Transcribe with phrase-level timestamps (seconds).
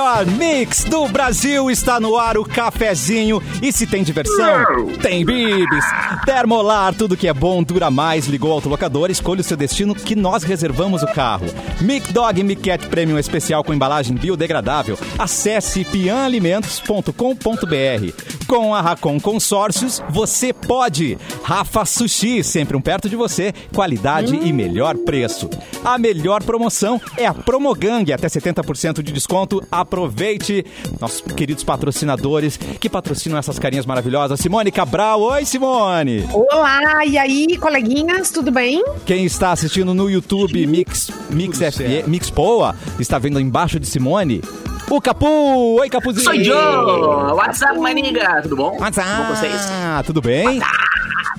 [0.00, 3.42] melhor mix do Brasil está no ar, o cafezinho.
[3.60, 5.84] E se tem diversão, tem bibis.
[6.24, 8.26] Termolar, tudo que é bom dura mais.
[8.26, 11.44] Ligou o autolocador, escolha o seu destino que nós reservamos o carro.
[11.82, 14.98] Mic Dog Mic Cat Premium especial com embalagem biodegradável.
[15.18, 18.46] Acesse pianalimentos.com.br.
[18.46, 21.18] Com a Racon Consórcios, você pode.
[21.44, 25.48] Rafa Sushi, sempre um perto de você, qualidade e melhor preço.
[25.84, 29.62] A melhor promoção é a Promogang, até 70% de desconto.
[29.90, 30.64] Aproveite.
[31.00, 34.38] Nossos queridos patrocinadores que patrocinam essas carinhas maravilhosas.
[34.38, 36.28] Simone Cabral, oi Simone!
[36.32, 38.84] Olá, e aí, coleguinhas, tudo bem?
[39.04, 44.40] Quem está assistindo no YouTube Mix, Mix, F, Mix Poa, está vendo embaixo de Simone
[44.88, 45.78] o Capu!
[45.80, 46.24] Oi, Capuzinho!
[46.24, 47.32] Sou Joe!
[47.34, 48.42] What's up, maniga?
[48.42, 48.76] Tudo bom?
[48.80, 49.06] What's up?
[49.06, 49.68] Com vocês?
[50.04, 50.60] Tudo bem?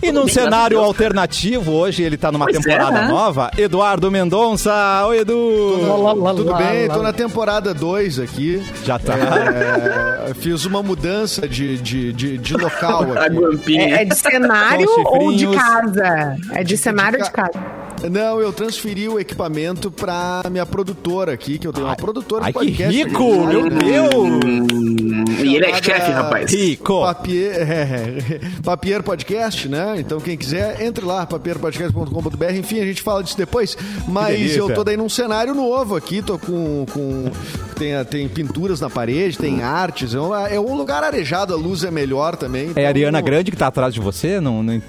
[0.02, 3.08] E num cenário alternativo, hoje ele tá numa Pois é, temporada né?
[3.08, 4.72] nova, Eduardo Mendonça.
[5.08, 5.78] Oi, Edu!
[6.36, 6.88] Tudo bem?
[6.90, 8.64] Tô na temporada 2 aqui.
[8.84, 9.14] Já tá.
[10.30, 13.78] É, fiz uma mudança de, de, de, de local aqui.
[13.80, 16.36] É, é de cenário Com ou de casa?
[16.54, 17.81] É de cenário ou de ca- casa?
[18.10, 22.52] Não, eu transferi o equipamento pra minha produtora aqui, que eu tenho uma produtora Ai,
[22.54, 23.04] de que podcast.
[23.04, 23.34] rico!
[23.44, 23.80] aqui, Meu né?
[23.84, 24.14] Deus!
[24.16, 26.52] Hum, e ele é chefe, rapaz.
[26.52, 27.02] Rico!
[27.02, 29.96] Papier, é, Papier Podcast, né?
[29.98, 32.52] Então quem quiser, entre lá, papierpodcast.com.br.
[32.56, 33.78] Enfim, a gente fala disso depois.
[34.08, 36.86] Mas eu tô daí num cenário novo aqui, tô com.
[36.92, 37.26] com
[37.76, 40.14] tem, tem pinturas na parede, tem artes.
[40.14, 42.68] É um, é um lugar arejado, a luz é melhor também.
[42.68, 44.40] É então a Ariana não- Grande que tá atrás de você?
[44.40, 44.82] Não, não...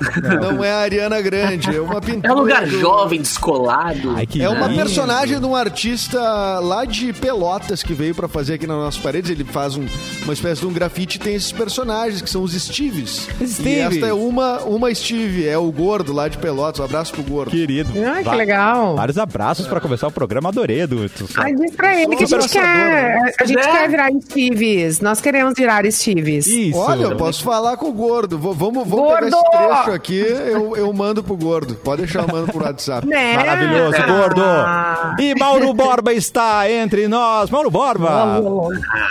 [0.43, 2.29] Não é a Ariana Grande, é uma pintura.
[2.29, 4.13] É um lugar do- jovem, descolado.
[4.17, 4.81] Ai, que É uma lindo.
[4.81, 6.21] personagem de um artista
[6.61, 9.31] lá de Pelotas que veio pra fazer aqui nas nossas paredes.
[9.31, 9.87] Ele faz um-
[10.25, 13.29] uma espécie de um grafite e tem esses personagens que são os Steves.
[13.45, 13.59] Steves.
[13.67, 16.81] E esta é uma, uma Steve, é o gordo lá de Pelotas.
[16.81, 17.51] Um abraço pro gordo.
[17.51, 17.91] Querido.
[18.07, 18.97] Ai, que legal.
[18.97, 21.11] Vários abraços pra começar o programa, adorei, Edu.
[21.37, 23.35] Ai, diz pra ele que a gente quer.
[23.41, 23.73] A gente É.
[23.73, 25.01] quer virar Steves.
[25.01, 26.47] Nós queremos virar Steves.
[26.47, 26.79] Isso.
[26.79, 28.39] Olha, eu posso falar com o gordo.
[28.39, 29.25] Vamos vamos Gordo!
[29.31, 29.51] pegar esse
[29.83, 31.75] trecho aqui, eu, eu mando pro gordo.
[31.75, 32.92] Pode deixar, eu mando pro WhatsApp.
[33.01, 33.37] Né?
[33.37, 34.07] Maravilhoso, Ah.
[34.07, 35.23] gordo.
[35.23, 37.49] E Mauro Borba está entre nós.
[37.51, 38.41] Mauro Borba.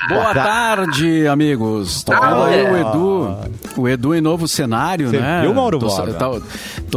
[0.09, 2.03] Boa tarde, amigos.
[2.03, 3.37] Tô vendo aí o Edu,
[3.77, 5.41] o Edu em novo cenário, Você né?
[5.41, 6.13] viu, Mauro tô, Borba?
[6.13, 6.41] tá- tô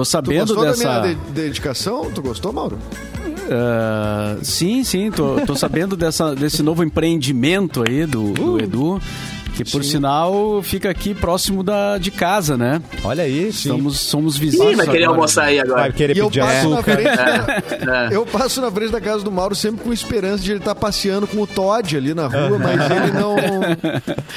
[0.02, 0.84] Tu sabendo gostou dessa.
[0.84, 2.10] da minha de- dedicação?
[2.14, 2.78] Tu gostou, Mauro?
[3.50, 9.00] Ah, sim, sim, tô, tô sabendo dessa, desse novo empreendimento aí do, do Edu.
[9.54, 12.82] Que por sinal fica aqui próximo da, de casa, né?
[13.04, 13.52] Olha aí.
[13.52, 14.76] Somos, somos Ih, vizinhos.
[14.76, 15.16] vai querer agora.
[15.18, 15.92] almoçar aí Vai agora.
[15.92, 16.92] querer E eu pedir passo na açúcar.
[16.92, 17.88] frente.
[18.10, 18.16] É.
[18.16, 21.26] Eu passo na frente da casa do Mauro sempre com esperança de ele estar passeando
[21.26, 23.36] com o Todd ali na rua, mas ele não.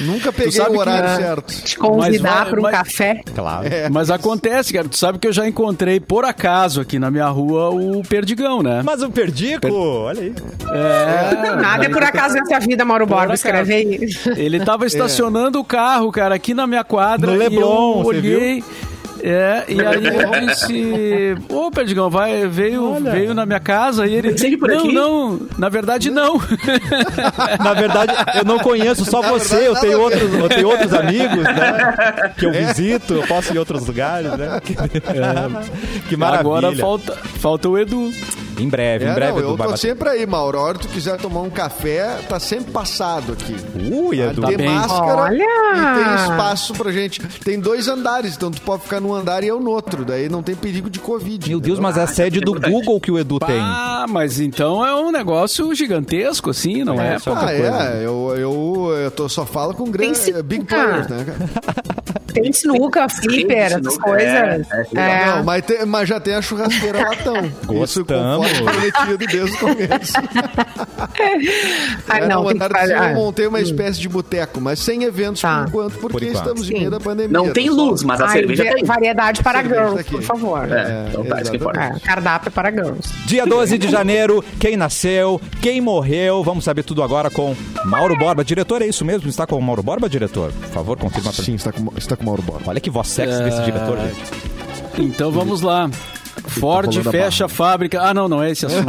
[0.00, 1.54] Nunca peguei o que- horário Ah, certo.
[1.64, 3.20] Te convidar vai- para um mas- café.
[3.34, 3.68] Claro.
[3.90, 4.88] Mas acontece, cara.
[4.88, 8.82] Tu sabe que eu já encontrei por acaso aqui na minha rua o Perdigão, né?
[8.84, 10.32] Mas o Perdico, olha aí.
[10.70, 13.34] É, Nada é por acaso nessa vida, Mauro Borba.
[13.34, 14.08] Escreve aí.
[14.36, 17.30] Ele tava estacionando o carro, cara, aqui na minha quadra.
[17.30, 18.64] No e Leblon, eu olhei.
[19.20, 24.38] É, e aí eu disse, ô Perdigão, vai, veio, veio na minha casa e ele.
[24.38, 26.40] Segue por não, aqui?" não, na verdade não.
[27.62, 29.56] Na verdade, eu não conheço só Na você.
[29.56, 32.32] verdade, eu, nada tenho outros, eu tenho outros amigos, né?
[32.38, 34.60] Que eu visito, eu posso ir em outros lugares, né?
[36.08, 36.40] Que maravilha.
[36.40, 38.12] Agora falta, falta o Edu.
[38.58, 40.58] Em breve, em É, breve, não, eu tô sempre aí, Mauro.
[40.58, 43.54] A hora que tu quiser tomar um café, tá sempre passado aqui.
[43.92, 44.42] Ui, Edu.
[44.42, 44.68] tem bem.
[44.68, 45.42] máscara Olha!
[45.44, 47.20] e tem espaço pra gente.
[47.44, 50.04] Tem dois andares, então tu pode ficar num andar e eu no outro.
[50.04, 51.48] Daí não tem perigo de Covid.
[51.48, 53.58] Meu Deus, mas é a sede do Google que o Edu tem.
[53.60, 57.14] Ah, mas então é um negócio gigantesco, assim, não é?
[57.14, 57.82] É, pouca Ah, coisa.
[57.94, 58.02] é.
[58.04, 60.42] Eu, eu, eu tô, só falo com grandes sinuca.
[60.42, 61.88] big players, né, cara?
[62.32, 64.28] Tem sinuca, flipper, essas coisas.
[64.28, 64.62] é,
[64.94, 65.26] é, É.
[65.26, 67.36] Não, mas, tem- mas já tem a churrasqueira latão.
[67.82, 68.48] Isso Gostamos.
[68.52, 70.12] conforme prometido desde o começo.
[72.08, 72.94] Ah, É, não, tem que andar de fazer.
[72.94, 75.60] cima eu montei uma espécie de boteco, mas sem eventos Tá.
[75.62, 76.36] por enquanto, porque Por enquanto.
[76.42, 76.78] estamos em Sim.
[76.78, 77.32] meio da pandemia.
[77.32, 78.84] Não tem Tá só- luz, mas a ai, cerveja va- tem.
[78.84, 80.10] variedade para Cerveja girls, tá aqui.
[80.12, 80.72] por favor.
[80.72, 81.80] É, então tá, isso que importa.
[81.80, 83.08] É, cardápio para girls.
[83.26, 87.54] Dia 12 de janeiro, quem nasceu, quem morreu, vamos saber tudo agora com
[87.84, 88.44] Mauro Borba.
[88.44, 89.28] Diretor, é isso mesmo?
[89.28, 90.52] Está com o Mauro Borba, diretor?
[90.52, 92.70] Por favor, confirma pra Sim, está com, está com o Mauro Borba.
[92.70, 94.22] Olha que voz sexy desse diretor, gente.
[94.98, 95.88] Então vamos lá.
[96.48, 98.00] Ford rolando a fecha a fábrica.
[98.00, 98.86] Ah, não, não é esse assunto.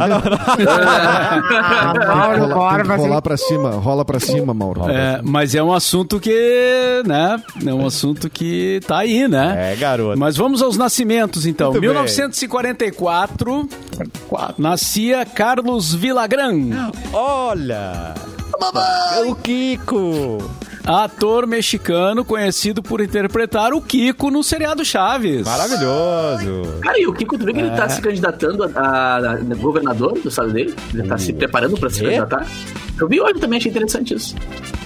[1.62, 4.88] Ah, Mauro Rola, tem rolar pra cima, rola pra cima, Mauro.
[4.90, 7.42] É, mas é um assunto que, né?
[7.64, 9.72] É um assunto que tá aí, né?
[9.72, 10.18] É, garoto.
[10.18, 11.70] Mas vamos aos nascimentos, então.
[11.70, 11.90] Muito bem.
[11.90, 13.68] 1944,
[14.58, 16.90] nascia Carlos Villagrán.
[17.12, 18.14] Olha!
[19.26, 20.38] O Kiko!
[20.84, 25.44] Ator mexicano conhecido por interpretar o Kiko no seriado Chaves.
[25.46, 26.78] Maravilhoso.
[26.80, 30.18] Cara, e o Kiko, tu viu que ele tá se candidatando a, a- a governador
[30.18, 30.74] do estado dele?
[30.92, 32.46] Ele tá se preparando pra se candidatar?
[33.00, 34.34] Eu vi hoje também, achei interessante isso.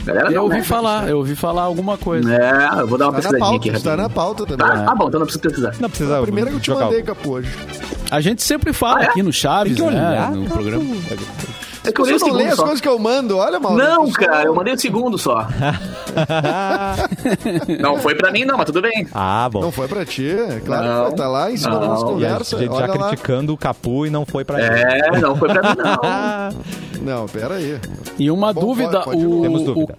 [0.05, 0.62] Galera, Eu não, ouvi né?
[0.62, 2.32] falar, eu ouvi falar alguma coisa.
[2.32, 3.69] É, eu vou dar uma Tá pesquisadinha pauta, aqui.
[3.76, 4.08] está rapidinho.
[4.08, 4.67] na pauta também.
[4.67, 5.75] Tá, tá bom, então não precisa pesquisar.
[5.81, 6.19] Não precisa.
[6.19, 7.49] A primeira que eu te mandei, Capu, hoje.
[8.11, 9.06] A gente sempre fala Ah, é?
[9.06, 10.08] aqui no Chaves, Tem que né?
[10.08, 10.31] olhar.
[10.32, 10.85] No programa.
[11.87, 12.63] É que eu Você o lê segundo as só.
[12.63, 13.77] coisas que eu mando, olha, Mauro.
[13.77, 15.47] Não, cara, eu mandei o segundo só.
[17.81, 19.07] não foi pra mim, não, mas tudo bem.
[19.13, 19.61] Ah, bom.
[19.61, 21.03] Não foi pra ti, é claro Não.
[21.05, 21.89] que foi, tá lá em cima da Não.
[21.89, 22.59] nossa E a conversa.
[22.59, 23.09] gente já lá.
[23.09, 24.81] criticando o Capu e não foi pra ele.
[24.81, 26.85] É, não foi pra mim, não.
[27.05, 27.79] Não, pera aí.
[28.19, 29.93] E uma Bom, dúvida, pode- pode o, Temos dúvida.
[29.93, 29.97] o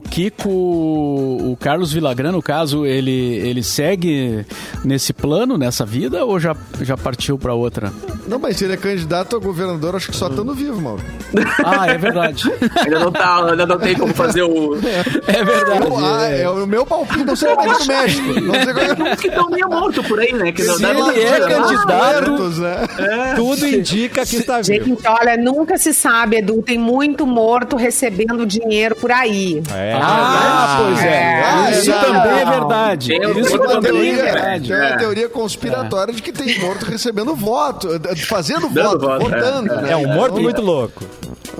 [0.00, 4.44] Kiko, o Carlos Villagrán, no caso, ele, ele segue
[4.84, 7.92] nesse plano, nessa vida, ou já, já partiu pra outra?
[8.26, 11.02] Não, mas se ele é candidato a governador, acho que só estando vivo, Mauro.
[11.64, 12.44] Ah, é verdade.
[12.84, 14.74] Ainda não, tá, ainda não tem como fazer o.
[15.26, 15.86] É verdade.
[15.86, 18.40] Eu- ah, é o meu palpite, não sei como é no México.
[18.40, 20.52] Não sei como é que estão meio mortos por aí, né?
[20.52, 23.32] Que não Se ele é candidato- né?
[23.36, 24.84] Tudo indica que está vivo.
[24.86, 26.62] Gente, olha, nunca se sabe, Edu.
[26.62, 29.62] Tem muito morto recebendo dinheiro por aí.
[29.74, 29.92] É.
[30.00, 31.42] Ah, pois é.
[31.44, 31.98] Ah, Isso é.
[31.98, 33.08] também é verdade.
[33.08, 34.68] Tem Isso Tem também é teoria, verdade.
[34.68, 34.96] tem uma É.
[34.96, 37.88] teoria conspiratória de que tem morto recebendo voto,
[38.26, 39.72] fazendo Dando voto, voto, votando.
[39.72, 39.82] é.
[39.82, 39.92] né?
[39.92, 41.04] É um morto muito louco.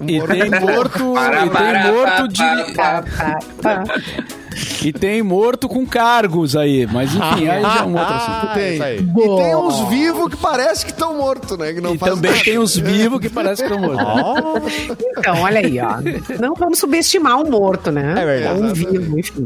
[0.02, 2.42] E tem morto, Para, e tem para, morto de.
[4.84, 8.54] e tem morto com cargos aí, mas enfim, aí já é um outro assunto.
[8.54, 8.74] Tem.
[8.74, 8.98] Isso aí.
[8.98, 11.72] E tem uns vivos que parece que estão mortos, né?
[11.72, 12.44] Que não E faz também nada.
[12.44, 14.72] tem os vivos que parecem que estão mortos.
[15.18, 15.96] Então, olha aí, ó.
[16.40, 18.14] Não vamos subestimar o morto, né?
[18.16, 18.60] É verdade.
[18.60, 19.44] Um vivo, enfim.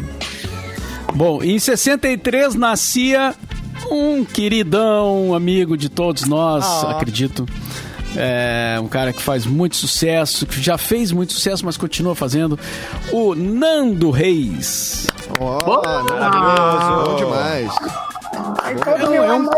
[1.14, 3.34] Bom, em 63 nascia
[3.90, 7.46] um queridão, amigo de todos nós, acredito.
[8.16, 12.58] É um cara que faz muito sucesso, que já fez muito sucesso, mas continua fazendo.
[13.12, 15.06] O Nando Reis.
[15.38, 16.02] Ó, Boa.
[16.04, 17.10] maravilhoso.
[17.10, 17.70] Bom demais.
[19.10, 19.50] É um,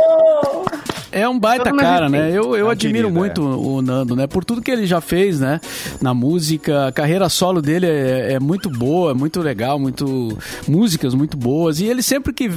[1.12, 2.26] é um baita Todo cara, respeita.
[2.26, 2.30] né?
[2.30, 4.26] Eu, eu É um admiro querido, muito o Nando, né?
[4.26, 5.60] Por tudo que ele já fez, né?
[6.00, 10.36] Na música, a carreira solo dele é, é muito boa, é muito legal, muito
[10.68, 11.80] músicas muito boas.
[11.80, 12.50] E ele sempre que,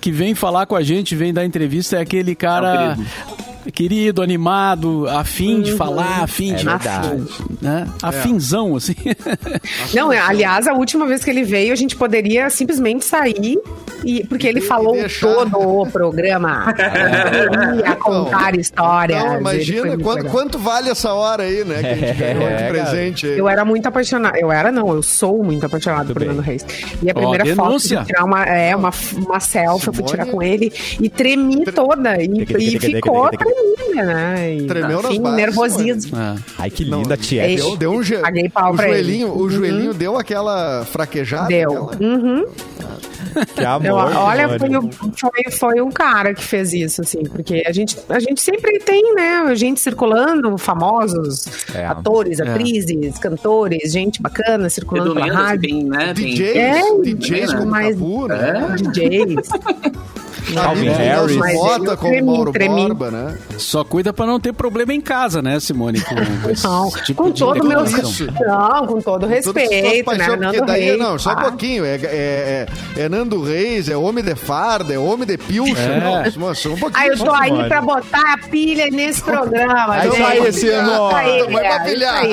[0.00, 2.96] que vem falar com a gente, vem dar entrevista, é aquele cara
[3.72, 7.24] querido, animado, afim de falar, afim de verdade.
[7.60, 7.86] né?
[8.02, 8.94] Afinzão, assim.
[9.94, 13.58] Não, é, aliás, a última vez que ele veio, a gente poderia simplesmente sair,
[14.04, 16.74] e, porque ele falou todo o programa.
[16.78, 19.18] Ele ia contar histórias.
[19.20, 21.80] Então, foi imagina quanto, quanto vale essa hora aí, né?
[21.80, 23.26] Que a gente ganhou de É, presente.
[23.26, 23.38] aí.
[23.38, 24.38] Eu era muito apaixonada.
[24.38, 26.24] Eu era, não, eu sou muito apaixonada por.
[26.24, 26.64] Nando Reis.
[27.02, 28.00] E a primeira foto denúncia.
[28.00, 30.10] de tirar uma, é, uma, uma selfie, eu fui Simone.
[30.10, 32.16] tirar com ele e tremi toda.
[32.22, 32.28] E,
[32.58, 33.44] e ficou teque,
[33.76, 34.54] tremida, né?
[34.56, 36.18] E, Tremeu nas bases, nervosismo.
[36.18, 36.36] É.
[36.58, 37.50] Ai, que linda, tia.
[37.52, 38.02] é- Deu, deu um.
[38.20, 38.96] Paguei pau o pra ele.
[39.02, 41.48] joelhinho, O joelhinho deu aquela fraquejada.
[41.48, 41.90] Deu.
[41.90, 42.46] aquela- Uhum.
[43.54, 44.10] Que amor.
[44.10, 44.68] Eu- olha, foi,
[45.16, 49.14] foi, foi um cara que fez isso, assim, porque a gente, a gente sempre tem,
[49.14, 51.84] né, gente circulando, famosos, É.
[51.86, 55.68] atores, atrizes, cantores, gente bacana circulando pela Predominando, rádio.
[55.68, 56.12] tem, né?
[56.14, 58.76] DJs, É, DJs como mas- né?
[58.92, 59.48] DJs.
[60.54, 61.36] Calvin Harris.
[61.36, 62.86] Mota como tremi, Mauro tremi.
[62.88, 63.38] Borba, né?
[63.58, 66.00] Só cuida pra não ter problema em casa, né, Simone?
[66.00, 70.66] Com, com esse Não, tipo com todo o meu não, com todo respeito, né, Nando
[70.66, 71.42] daí, Reis, não, só um tá?
[71.42, 71.84] pouquinho.
[71.84, 72.66] É, é,
[72.96, 75.80] é, é Nando Reis, é Homem de Farda, é Homem de Pilcha.
[75.80, 76.32] É.
[76.36, 77.02] Não, só um pouquinho.
[77.02, 77.68] Ah, eu tô aí Simone.
[77.68, 80.00] pra botar a pilha nesse programa.
[80.02, 80.26] É isso gente.
[80.26, 80.82] aí, Simone.
[80.88, 82.14] Isso aí, Vai pra pilhar.
[82.14, 82.32] aí.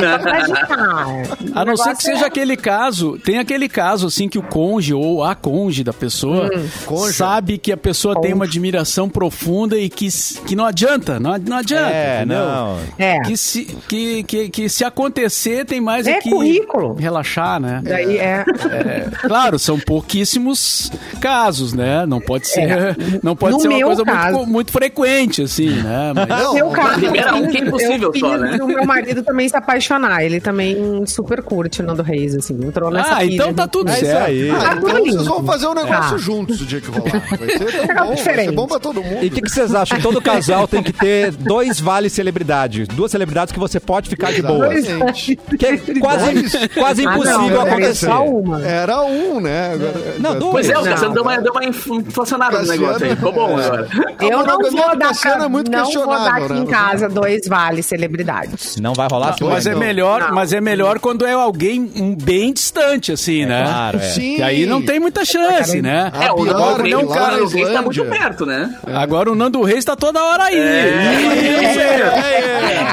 [1.54, 4.44] A O não ser que seja é- aquele caso, tem aquele caso assim que o
[4.44, 6.50] cônjuge ou a cônjuge da pessoa
[6.86, 7.14] Cônjuge.
[7.18, 10.08] sabe que a pessoa tem uma admiração profunda e que,
[10.46, 11.90] que não adianta, não, não adianta.
[11.94, 12.38] É, entendeu?
[12.46, 12.78] não.
[13.00, 13.20] É.
[13.22, 16.94] Que se, que, que, que se acontecer, tem mais É que currículo.
[16.94, 17.82] relaxar, né?
[17.84, 18.44] Daí é.
[18.72, 22.06] É, claro, são pouquíssimos casos, né?
[22.06, 22.96] Não pode ser, É.
[23.24, 26.12] não pode No ser uma coisa muito, muito frequente, assim, né?
[26.14, 28.58] Mas- Não, Meu caso, libera eu um que é impossível eu fiz só, né?
[28.62, 30.24] O meu marido também se apaixonar.
[30.24, 32.54] Ele também super curte o Nando Reis, assim.
[32.66, 34.26] Entrou nessa ah, pilha então tá de- tudo É isso certo.
[34.26, 34.50] aí.
[34.50, 36.18] Ah, Tá então tudo vocês vão fazer um negócio Ah.
[36.18, 37.24] juntos o dia que rolar.
[37.38, 38.52] Vai ser tão bom, diferente.
[38.52, 39.24] bom pra todo mundo.
[39.24, 40.00] E o que, que vocês acham?
[40.00, 42.86] Todo casal tem que ter dois vales celebridade.
[42.86, 44.70] Duas celebridades que você pode ficar de boa.
[44.70, 48.06] Que é quase, quase Ah, não, impossível era acontecer.
[48.06, 48.66] Só uma.
[48.66, 49.74] Era um, né?
[49.74, 50.52] Agora, Não, dois.
[50.52, 50.92] Pois é, o Não.
[50.92, 53.16] Cassiano deu uma, deu uma inflacionada no negócio aí.
[53.16, 53.66] Ficou bom é.
[53.66, 53.88] agora.
[54.22, 56.60] Eu não vou dar, pra, é muito não vou dar aqui né?
[56.60, 58.78] em casa dois vales celebridades.
[58.78, 59.56] Não vai rolar, Simone?
[59.56, 59.80] Mas é Não.
[59.80, 60.36] melhor, Não.
[60.36, 63.64] mas é melhor quando é alguém bem distante, assim, né?
[63.64, 64.02] Claro, é.
[64.02, 64.36] Sim.
[64.36, 66.12] Que aí não tem muita chance, né?
[66.20, 67.38] É, o Nando é Reis um o cara
[67.76, 68.76] tá muito perto, né?
[68.94, 70.58] Agora o Nando Reis tá toda hora aí.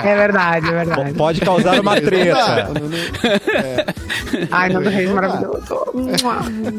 [0.05, 1.13] É verdade, é verdade.
[1.15, 2.69] Pode causar uma treta.
[4.51, 5.63] Ai, Nando Reis maravilhoso.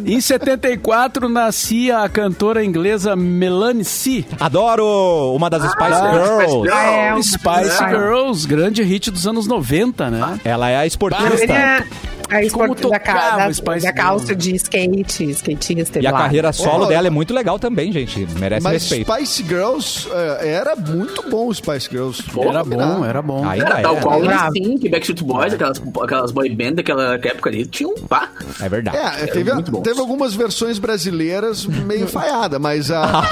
[0.05, 4.25] Em 74 nascia a cantora inglesa Melanie C.
[4.39, 6.43] Adoro uma das Spice Ah, Girls.
[6.43, 6.69] Spice Girls.
[6.69, 7.89] É, o- Spice é.
[7.89, 10.39] Girls, grande hit dos anos 90, né?
[10.43, 11.83] Ela é a esportista.
[12.29, 15.99] É a Como da, tocava da, o Spice da calça de skate, skatista.
[15.99, 16.19] E a lá.
[16.19, 18.25] carreira solo Pô, dela é muito legal também, gente.
[18.39, 19.11] Merece Mas respeito.
[19.13, 22.23] Spice Girls eh, era muito bom o Spice Girls.
[22.39, 23.47] Era bom, era bom.
[23.47, 23.81] Ainda Era é.
[23.81, 24.49] tal qual Bravo.
[24.57, 28.29] o que Backstreet Boys, aquelas, aquelas boy band daquela época ali, tinha um pá.
[28.61, 28.97] É verdade.
[28.97, 29.81] É, teve, bom.
[29.81, 33.03] teve algumas versões brasileiras meio falhada, mas a,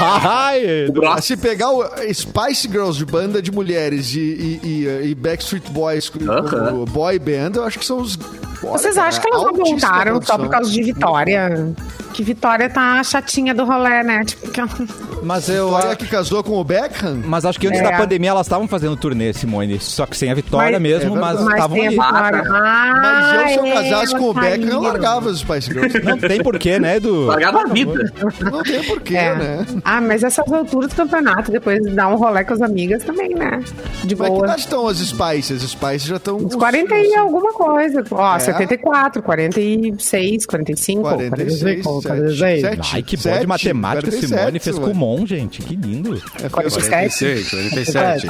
[0.46, 1.22] Ai, Grosso.
[1.24, 1.84] se pegar o
[2.14, 6.86] Spice Girls de banda de mulheres e, e, e- e Backstreet Boys como Aham.
[6.86, 8.18] boy band, eu acho que são os.
[8.62, 11.74] Vocês cara, acham que elas não voltaram só por causa de Vitória?
[12.14, 14.24] Que Vitória tá chatinha do rolê, né?
[14.26, 14.62] Tipo, que...
[15.24, 15.68] mas eu.
[15.74, 17.22] Vitória que casou com o Beckham?
[17.26, 17.84] Mas acho que antes É.
[17.84, 19.80] da pandemia elas estavam fazendo turnê, Simone.
[19.80, 21.40] Só que sem a vitória Mas- mesmo, é mas.
[21.42, 21.90] Mas estavam ali.
[21.90, 22.44] Vitória.
[22.48, 26.00] Ah, Mas eu, se eu é, casasse com o Beckham, eu largava os Spice Girls.
[26.04, 27.26] Não tem porquê, né, Edu?
[27.26, 28.12] Largava a vida.
[28.52, 29.36] Não tem porquê, É.
[29.36, 29.66] né?
[29.84, 33.62] Ah, mas essas alturas do campeonato, depois dar um rolê com as amigas também, né?
[34.04, 34.46] De Mas que boa.
[34.48, 35.64] idade estão as Spices?
[35.64, 36.38] As Spices já estão.
[36.38, 38.04] Uns 40 e alguma coisa.
[38.12, 38.40] Ó, É?
[38.40, 42.62] 74, 46, 45, 46, 46.
[42.62, 42.80] 7.
[42.94, 44.60] Ai, que bom Sete, de matemática, 47, Simone.
[44.60, 44.94] Fez Simone.
[44.94, 45.62] Kumon, gente.
[45.62, 46.22] Que lindo.
[46.44, 47.46] É, 47.
[47.50, 48.28] 47.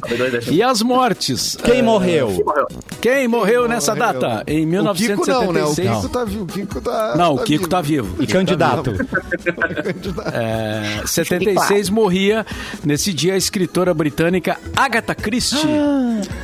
[0.00, 0.48] 46.
[0.50, 1.56] E as mortes?
[1.62, 2.30] Quem Ah, morreu?
[2.44, 2.66] Morreu.
[3.00, 4.20] Quem morreu nessa morreu?
[4.20, 4.44] data?
[4.46, 5.62] Em O Kiko não, né?
[5.64, 5.90] O 1976.
[6.00, 6.42] Kiko tá vivo.
[6.42, 7.14] O Kiko tá.
[7.16, 8.22] Não, o Kiko tá vivo.
[8.22, 8.92] E candidato?
[10.32, 12.44] É, 76 morria
[12.84, 15.58] nesse dia a escritora britânica Agatha Christie.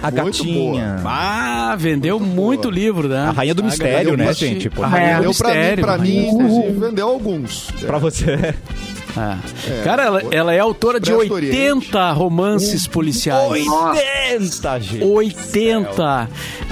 [0.02, 1.00] A Muito gatinha.
[1.04, 3.26] Ah, vendeu muito livro, né?
[3.28, 4.68] A rainha do mistério, né, gente?
[4.70, 5.85] Pô, A rainha do Deu pra mim, mistério.
[5.85, 7.71] pra mim, inclusive, vendeu alguns.
[7.81, 8.55] Pra você.
[9.19, 9.38] Ah.
[9.83, 13.67] Cara, ela, ela é autora de Expresso 80 romances policiais.
[13.67, 15.05] 80, gente.
[15.05, 16.29] 80.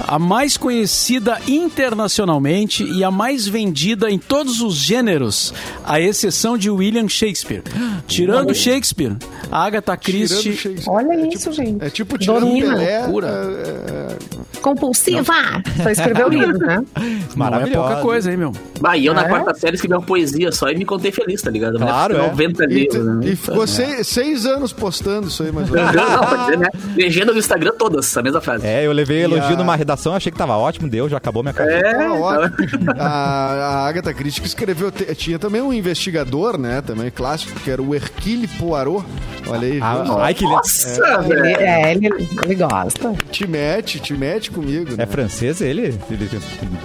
[0.07, 5.53] A mais conhecida internacionalmente e a mais vendida em todos os gêneros,
[5.83, 7.63] à exceção de William Shakespeare.
[8.07, 9.15] Tirando Shakespeare,
[9.51, 10.83] a Agatha Tirando Christie.
[10.87, 11.83] Olha É isso, tipo- gente.
[11.83, 12.75] É tipo tirando Dormina.
[12.75, 12.99] Pelé.
[13.01, 13.27] Loucura.
[13.27, 14.17] é, é,
[14.61, 15.33] Compulsiva!
[15.81, 16.77] Só escreveu livro, né?
[16.95, 17.87] Não é Maravilhosa.
[17.87, 18.51] pouca coisa, hein, meu?
[18.81, 19.29] Bah, e eu na É?
[19.29, 21.77] quarta série escrevi uma poesia só e me contei feliz, tá ligado?
[21.79, 22.27] Claro, é.
[22.27, 23.19] 90 E, livros, né?
[23.23, 26.11] e ficou seis, seis anos postando isso aí, mais ou Não, menos.
[26.11, 26.67] não, pode dizer, né?
[26.95, 28.67] Legenda do Instagram todas, essa mesma frase.
[28.67, 31.53] É, eu levei elogio a- numa redação, achei que tava ótimo, deu, já acabou minha
[31.53, 31.87] carreira.
[31.89, 32.91] É, ótimo.
[32.97, 34.91] a, a Agatha Christie que escreveu.
[34.91, 36.81] tinha também um investigador, né?
[36.85, 39.05] Também clássico, que era o Hercule Poirot.
[39.47, 40.17] Olha aí, Ah, viu?
[40.19, 40.55] ai, que lindo.
[40.55, 40.89] Nossa,
[41.23, 41.45] Ele, velho.
[41.61, 42.09] é, ele,
[42.43, 43.13] ele gosta.
[43.31, 44.93] te mete, te mete comigo.
[44.93, 45.05] É né?
[45.05, 45.97] francês ele?
[46.09, 46.29] Ele,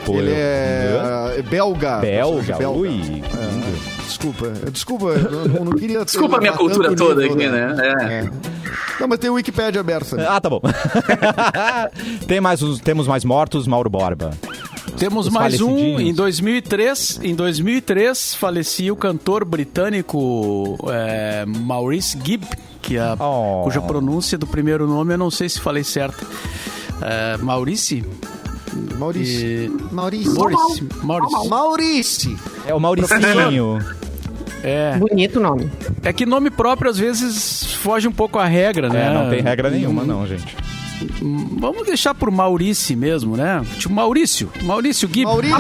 [0.05, 1.70] pô, Ele eu- é, é belga.
[1.75, 2.69] Belga, belga.
[2.71, 3.23] ui.
[3.23, 6.05] É, desculpa, desculpa, eu não, não queria.
[6.05, 7.77] Desculpa a minha cultura toda aqui, né?
[7.81, 8.31] É.
[9.01, 10.11] Não, mas tem o Wikipedia aberto.
[10.11, 10.27] também.
[10.27, 10.61] Ah, tá bom.
[12.27, 14.31] Tem mais, os- temos mais mortos, Mauro Borba.
[14.99, 15.99] Temos Os mais um.
[15.99, 22.47] Em 2003, em 2003 falecia o cantor britânico é, Maurice Gibb,
[22.83, 23.63] que a, Oh.
[23.65, 26.27] cuja pronúncia do primeiro nome eu não sei se falei certo.
[27.01, 28.05] É, Maurice?
[28.99, 29.47] Maurício.
[29.49, 30.35] E- Maurício.
[30.35, 30.89] Maurice.
[31.03, 31.49] Maurice.
[31.49, 32.39] Maurício.
[32.67, 33.79] É o Mauricinho.
[34.63, 35.71] É, Bonito o nome.
[36.05, 39.07] é que nome próprio às vezes foge um pouco a regra, né?
[39.07, 40.55] É, não tem regra nenhuma, não, gente.
[41.59, 43.65] Vamos deixar por Maurice mesmo, né?
[43.79, 44.51] Tipo Maurício.
[44.63, 45.25] Maurício Gibb.
[45.25, 45.59] Maurício.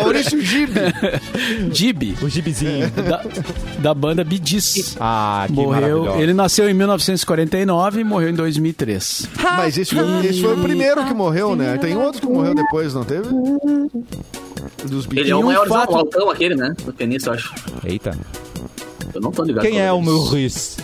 [0.00, 0.72] Maurício Gibi.
[1.72, 2.16] Gibb.
[2.22, 2.90] O gibizinho.
[2.90, 3.24] Da,
[3.78, 4.96] da banda Gees.
[5.00, 6.20] Ah, que Morreu.
[6.20, 9.28] Ele nasceu em 1949 e morreu em 2003.
[9.56, 11.76] Mas esse foi, esse foi o primeiro que morreu, né?
[11.78, 13.28] Tem outro que morreu depois, não teve?
[14.88, 16.74] Dos Ele é o um maior fato- o altão aquele, né?
[16.84, 17.52] Do tenista, eu acho.
[17.84, 18.16] Eita.
[19.14, 19.62] Eu não tô ligado.
[19.64, 20.76] Quem é o meu Maurice?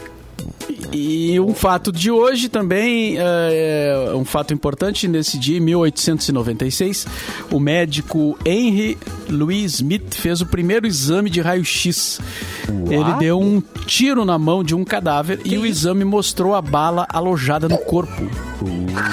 [0.93, 7.07] E um fato de hoje também, é, é um fato importante, nesse dia, em 1896,
[7.51, 12.21] o médico Henry Louis Smith fez o primeiro exame de raio-x.
[12.69, 17.07] Ele deu um tiro na mão de um cadáver e o exame mostrou a bala
[17.09, 18.29] alojada no corpo.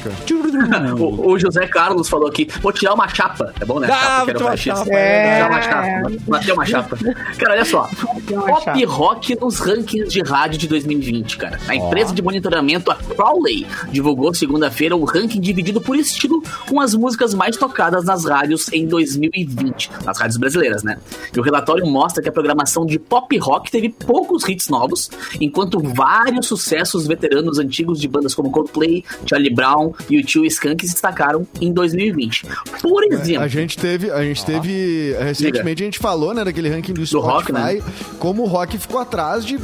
[0.98, 3.52] O, o José Carlos falou aqui, vou tirar uma chapa.
[3.60, 3.88] É bom, né?
[3.90, 5.36] Ah, Chapa, uma chapa, é.
[5.36, 6.12] Tirar uma chapa.
[6.28, 6.98] Bateu uma chapa.
[7.38, 7.88] Cara, olha só.
[8.26, 8.86] Pop chapa.
[8.86, 11.58] Rock nos rankings de rádio de 2020, cara.
[11.66, 16.94] A empresa de monitoramento, a Crowley, divulgou segunda-feira o ranking dividido por estilo com as
[16.94, 19.90] músicas mais tocadas nas rádios em 2020.
[20.04, 20.98] Nas rádios brasileiras, né?
[21.34, 25.10] E o relatório mostra que a programação de pop rock teve poucos hits novos,
[25.40, 30.86] enquanto vários sucessos veteranos antigos de bandas como Coldplay, Charlie Brown e o Tio Skunk
[30.86, 32.46] se destacaram em 2020.
[32.82, 36.92] Por exemplo, A gente teve, a gente teve recentemente a gente falou, né, daquele ranking
[36.92, 37.80] do Spotify, rock, né?
[38.18, 39.56] como o rock ficou atrás de,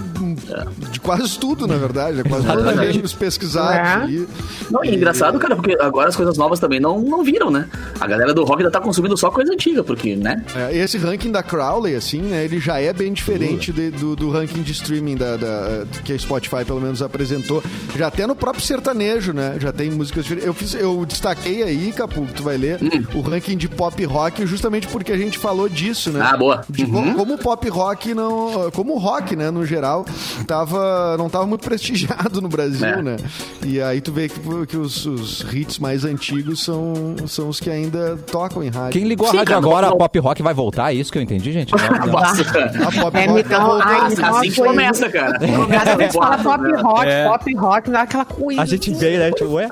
[0.91, 4.13] de quase tudo, na verdade, é quase todos os gêneros pesquisados.
[4.13, 4.27] É.
[4.71, 7.69] Não, e é engraçado, cara, porque agora as coisas novas também não, não viram, né?
[8.01, 10.43] A galera do rock ainda tá consumindo só coisa antiga, porque, né?
[10.55, 14.31] É, esse ranking da Crowley, assim, né, ele já é bem diferente de- do, do
[14.31, 17.63] ranking de streaming da, da- que a Spotify, pelo menos, apresentou.
[17.97, 20.47] Já até no próprio sertanejo, né, já tem músicas diferentes.
[20.47, 22.79] Eu, fiz, eu destaquei aí, Capu, que tu vai ler,
[23.15, 26.21] o ranking de pop rock, justamente porque a gente falou disso, né?
[26.23, 26.63] Ah, boa.
[26.69, 28.71] De co- como o pop rock não.
[28.73, 30.05] Como o rock, né, no geral,
[30.47, 33.03] tava, não tava muito prestigiado no Brasil, É.
[33.03, 33.17] né?
[33.65, 37.71] E aí tu vê que, que os, os hits mais antigos são, são os que
[37.71, 38.93] ainda tocam em rádio.
[38.93, 40.93] Quem ligou a Sim, rádio cara, agora, não- a Pop Rock vai voltar?
[40.93, 41.73] É isso que eu entendi, gente?
[41.77, 42.19] Não, não.
[42.19, 44.25] A pop É, rock então, tá voltando.
[44.25, 45.39] ai, assim que nossa, começa, cara.
[45.71, 47.25] Cada vez fala pop rock, É.
[47.29, 48.63] pop rock, dá aquela coisa.
[48.63, 49.31] A gente veio, né?
[49.33, 49.69] Tipo, ué?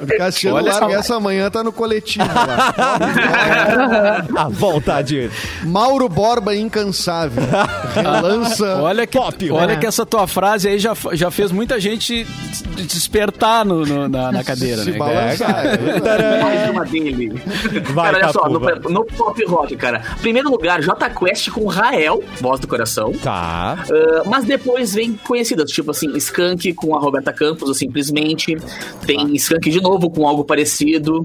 [0.00, 0.98] O Cassiano Olha larga só.
[0.98, 2.74] essa manhã, tá no coletivo lá.
[4.36, 5.30] A vontade.
[5.64, 7.42] Mauro Borba incansável.
[7.94, 8.76] Relança.
[8.82, 9.76] Olha que, Pop, olha né?
[9.76, 12.24] que essa tua frase aí já, já fez muita gente
[12.76, 14.98] despertar no, no- na, na cadeira, se né?
[14.98, 15.62] balançar.
[16.42, 17.32] Mais uma dele.
[17.92, 18.58] Vai, cara, olha só, no,
[18.90, 20.02] no pop rock, cara.
[20.20, 23.12] Primeiro lugar, J Quest com Rael, voz do coração.
[23.22, 23.53] Tá.
[23.54, 28.56] Ah, mas depois vem conhecidas, tipo assim, Skank com a Roberta Campos, ou simplesmente.
[29.06, 31.22] Tem Skank de novo com algo parecido.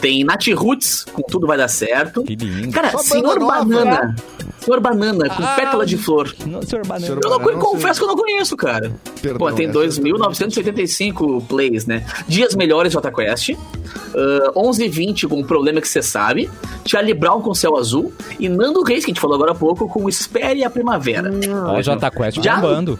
[0.00, 2.22] Tem Nat Roots com Tudo Vai Dar Certo.
[2.24, 2.72] Que lindo.
[2.72, 4.14] Cara, Só Senhor nova, Banana.
[4.60, 6.34] Senhor Banana com Ah, Pétala de Flor.
[6.46, 7.06] Não, senhor Banana.
[7.06, 7.98] Senhor Eu não, Banana, não confesso sei.
[7.98, 8.92] que eu não conheço, cara.
[9.22, 12.04] Perdão, Pô, tem essa 2.975 plays, né?
[12.28, 13.50] Dias Melhores Jota Quest.
[13.50, 16.50] Uh, 11h20 com o Problema Que Você Sabe.
[16.86, 18.12] Charlie Brown com Céu Azul.
[18.38, 21.30] E Nando Reis, que a gente falou agora há pouco, com Espere a Primavera.
[21.30, 22.98] O Jota Quest Já- bombando.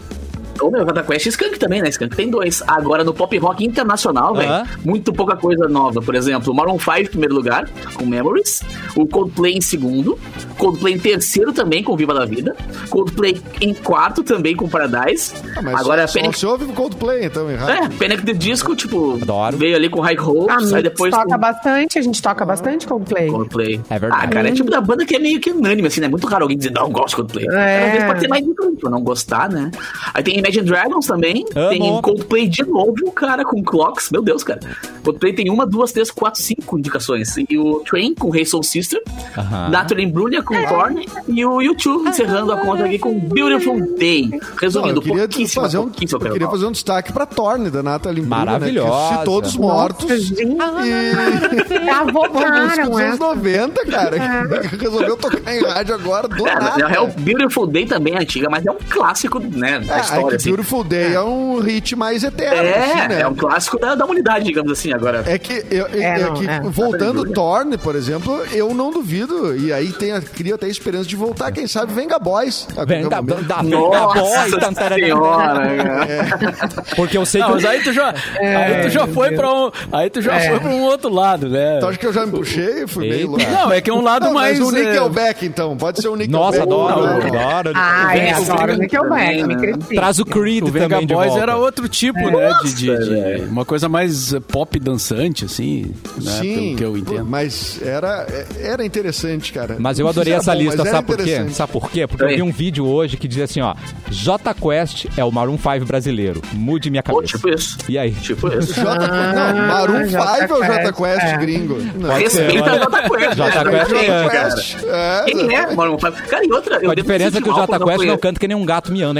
[0.59, 1.89] Ou meu, Jota Quest e Skank também, né?
[1.89, 2.63] Skank tem dois.
[2.67, 4.63] Agora no pop rock internacional, velho, Aham.
[4.83, 6.01] muito pouca coisa nova.
[6.01, 8.61] Por exemplo, o Maroon 5 em primeiro lugar, com Memories.
[8.95, 10.17] O Coldplay em segundo.
[10.57, 12.55] Coldplay em terceiro também, com Viva da Vida.
[12.89, 15.33] Coldplay em quarto também, com Paradise.
[15.55, 16.33] Ah, mas Agora só, Panic...
[16.33, 17.69] só se ouve o Coldplay, então, errado.
[17.69, 18.21] É, Panic!
[18.25, 19.57] the Disco, tipo, Adoro.
[19.57, 22.45] veio ali com High A Hopes, aí Mix depois toca com bastante, a gente toca
[22.45, 23.27] bastante Coldplay.
[23.29, 23.81] Coldplay.
[23.89, 24.25] É verdade.
[24.25, 26.07] Ah, cara, é tipo da banda que é meio que unânime, assim, né?
[26.07, 27.47] Muito raro alguém dizer, não, gosto de Coldplay.
[27.51, 27.85] É.
[27.85, 29.71] Às vezes pode ser mais difícil pra não gostar, né?
[30.13, 31.45] Aí tem Imagine Dragons também.
[31.55, 31.69] Amo.
[31.69, 34.09] Tem Coldplay de novo, cara, com Clocks.
[34.11, 34.59] Meu Deus, cara.
[35.03, 37.35] Coldplay tem uma, duas, três, quatro, cinco indicações.
[37.49, 39.01] E o Train com Hey Soul Sister.
[39.37, 39.69] Aham.
[39.69, 41.05] Natalie Imbruglia com Korn.
[41.27, 44.27] E o YouTube encerrando a conta aqui com Beautiful Day.
[44.27, 47.69] Não, Resumindo, eu queria pouquíssimo, fazer um, pouquíssimo eu queria fazer um destaque pra Torne,
[47.69, 49.11] da Nathalie Imbruglia, Maravilhosa.
[49.11, 49.17] Né?
[49.17, 50.21] Que todos Nossa, mortos.
[50.23, 50.41] gente.
[50.41, 51.89] E...
[51.89, 53.07] Avocaram, Música dos é.
[53.07, 54.61] anos 90, cara.
[54.69, 56.77] que Resolveu tocar em rádio agora do É, nada.
[56.77, 60.30] na real, Beautiful Day também é antiga, mas é um clássico, né, da É, é
[60.35, 60.49] história, assim.
[60.49, 63.21] Beautiful Day é um hit mais eterno, É, assim, né?
[63.21, 65.23] é um clássico da, da humanidade, digamos assim, agora.
[65.25, 66.59] É que, eu, é, É, não, que é.
[66.61, 69.55] voltando Torne, por exemplo, eu não duvido.
[69.57, 72.67] E aí tem, a- cria até a esperança de voltar, quem sabe Venga Boys.
[72.77, 73.47] a Vem qualquer da, momento.
[73.47, 76.85] da, da Nossa boy, tan, taran, senhora, cara.
[76.95, 77.53] Porque eu sei Não, que.
[77.55, 80.49] mas aí tu já, aí tu já foi pra um, aí tu já É.
[80.49, 81.79] foi pra um outro lado, né?
[81.79, 82.87] Tu acha que eu já me puxei?
[82.87, 83.27] Fui meio Eita.
[83.29, 83.51] louco.
[83.51, 85.77] Não, é que é um lado Não, mais mas o é, Nickelback, então.
[85.77, 86.31] Pode ser o Nickelback.
[86.57, 87.71] Nossa, adoro, adoro.
[87.75, 89.61] Ah, é, adoro sim, Nickelback, me né?
[89.61, 89.95] cresci.
[89.95, 91.41] Traz o Creed O também de Boys volta.
[91.43, 92.31] era outro tipo, É.
[92.31, 92.49] né?
[92.63, 93.49] De, de- Nossa, de- velho.
[93.49, 96.31] uma coisa mais eh, pop dançante, assim, né?
[96.41, 97.25] Sim, Pelo que eu entendo.
[97.25, 98.27] mas era,
[98.59, 99.75] era interessante, cara.
[99.79, 101.45] Mas eu adorei essa bom, lista, sabe por quê?
[101.51, 102.07] Sabe por quê?
[102.07, 102.35] Porque eu Oi.
[102.35, 103.73] vi um vídeo hoje que dizia assim, ó,
[104.09, 106.41] J Quest é o Maroon 5 brasileiro.
[106.53, 107.27] Mude minha cabeça.
[107.37, 107.77] tipo isso.
[107.89, 108.11] E aí?
[108.11, 108.73] Tipo isso.
[108.81, 111.37] J, não, Maroon 5 Jota é o J Quest, é.
[111.37, 111.77] gringo.
[111.95, 112.13] Não.
[112.15, 113.37] Respeita Jota Quest.
[113.37, 113.71] Né?
[113.71, 115.21] Quest é cara?
[115.21, 116.11] É, Quem é, Maroon 5?
[116.27, 116.91] Cara, e outra...
[116.91, 119.19] A diferença me que o J Quest não canta que nem um gato miando,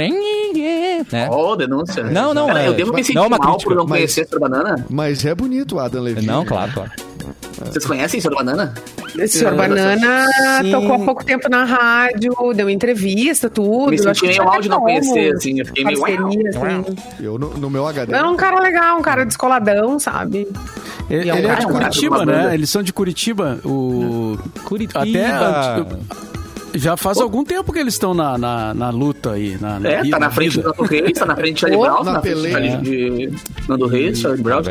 [0.52, 1.06] né?
[1.10, 1.28] Né?
[1.30, 2.02] Oh, denúncia.
[2.04, 3.98] Não, não, Cara, é- eu devo me sentir não é mal crítica, por não mas-
[3.98, 4.38] conhecer Sr.
[4.38, 4.86] Banana?
[4.90, 6.26] Mas é bonito o Adam Levine.
[6.26, 6.90] Não, claro, claro.
[7.64, 8.34] Vocês conhecem Sr.
[8.34, 8.74] Banana?
[9.14, 10.26] O senhor Banana
[10.62, 10.70] Sim.
[10.72, 13.90] tocou há pouco tempo na rádio, deu entrevista, tudo.
[13.90, 15.60] Me Eu acho senti que meio mal de não conhecer, assim.
[15.60, 16.00] Eu fiquei meio...
[16.00, 16.96] parceria, assim.
[17.20, 18.12] Eu, no, no meu HD.
[18.14, 20.48] Era um cara legal, um cara descoladão, sabe?
[21.10, 22.54] Ele, é um ele é cara- de é um Curitiba, de uma né?
[22.54, 23.60] Eles são de Curitiba.
[23.64, 24.38] O...
[24.64, 25.00] Curitiba.
[25.02, 25.28] Até...
[26.74, 29.58] Já faz algum tempo que eles estão na, na, na luta aí.
[29.60, 30.68] Na, na É, tá na frente do.
[30.68, 32.76] Nando Reis, tá na frente de Charlie Brown, na tá na frente peleia.
[32.78, 33.32] de
[33.68, 34.70] Nando Reis, Charlie Brown, Tá.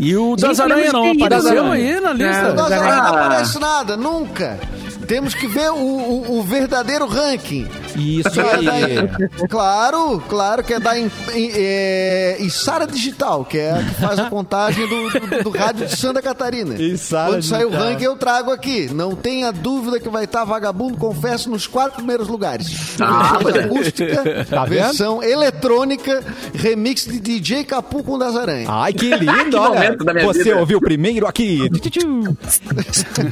[0.00, 1.72] E o das Aranha não apareceu Das Aranha.
[1.74, 2.52] aí na É, lista.
[2.54, 3.08] Nós Mas não Ah.
[3.08, 4.58] aparece nada, nunca.
[5.06, 7.68] Temos que ver o, o- o verdadeiro ranking.
[7.96, 9.48] Isso aí.
[9.48, 14.86] claro, claro que é da é, Isara Digital, que é a que faz a contagem
[14.88, 16.74] do, do- do rádio de Santa Catarina.
[16.80, 18.88] Içara Quando sair o ranking, eu trago aqui.
[18.92, 22.96] Não tenha dúvida que vai estar vagabundo, confesso, nos quatro primeiros lugares.
[23.00, 23.64] Ah, Versão é.
[23.64, 24.82] acústica, Tá vendo?
[24.82, 26.22] versão eletrônica,
[26.54, 28.68] remix de DJ Capu com das Aranhas.
[28.68, 29.74] Ai, que lindo, Que olha.
[29.74, 30.58] momento da minha Você vida.
[30.58, 31.60] ouviu primeiro aqui.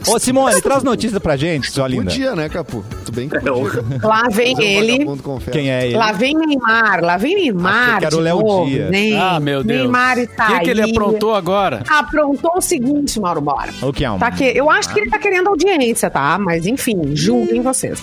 [0.06, 2.04] Ô, Simone, traz notícia pra gente, sua linda.
[2.04, 2.84] Podia, né, Capu?
[3.04, 3.28] Tudo bem.
[4.02, 5.06] Lá vem Um ele.
[5.52, 5.96] Quem é ele?
[5.96, 7.88] Lá vem Neymar, lá vem Neymar.
[7.88, 8.90] Achei que era o Léo Dias.
[8.90, 9.12] né?
[9.16, 9.80] Ah, meu Deus.
[9.80, 11.82] Neymar O está que, que ele aprontou agora?
[11.88, 13.72] Aprontou o seguinte, Mauro Bora.
[13.82, 14.18] O que é um?
[14.18, 16.38] Tá que, eu acho que ele tá querendo audiência, tá?
[16.38, 18.02] Mas enfim, julguem vocês.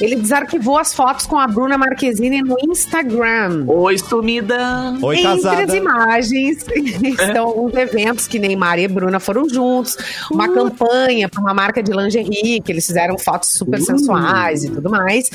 [0.00, 3.64] Ele desarquivou as fotos com a Bruna Marquezine no Instagram.
[3.66, 4.94] Oi, sumida.
[5.00, 5.62] Oi, Entre casada.
[5.64, 6.66] as imagens
[7.02, 9.96] estão alguns eventos que Neymar e Bruna foram juntos,
[10.30, 14.90] uma campanha para uma marca de lingerie, que eles fizeram fotos super sensuais e tudo
[14.90, 15.30] mais.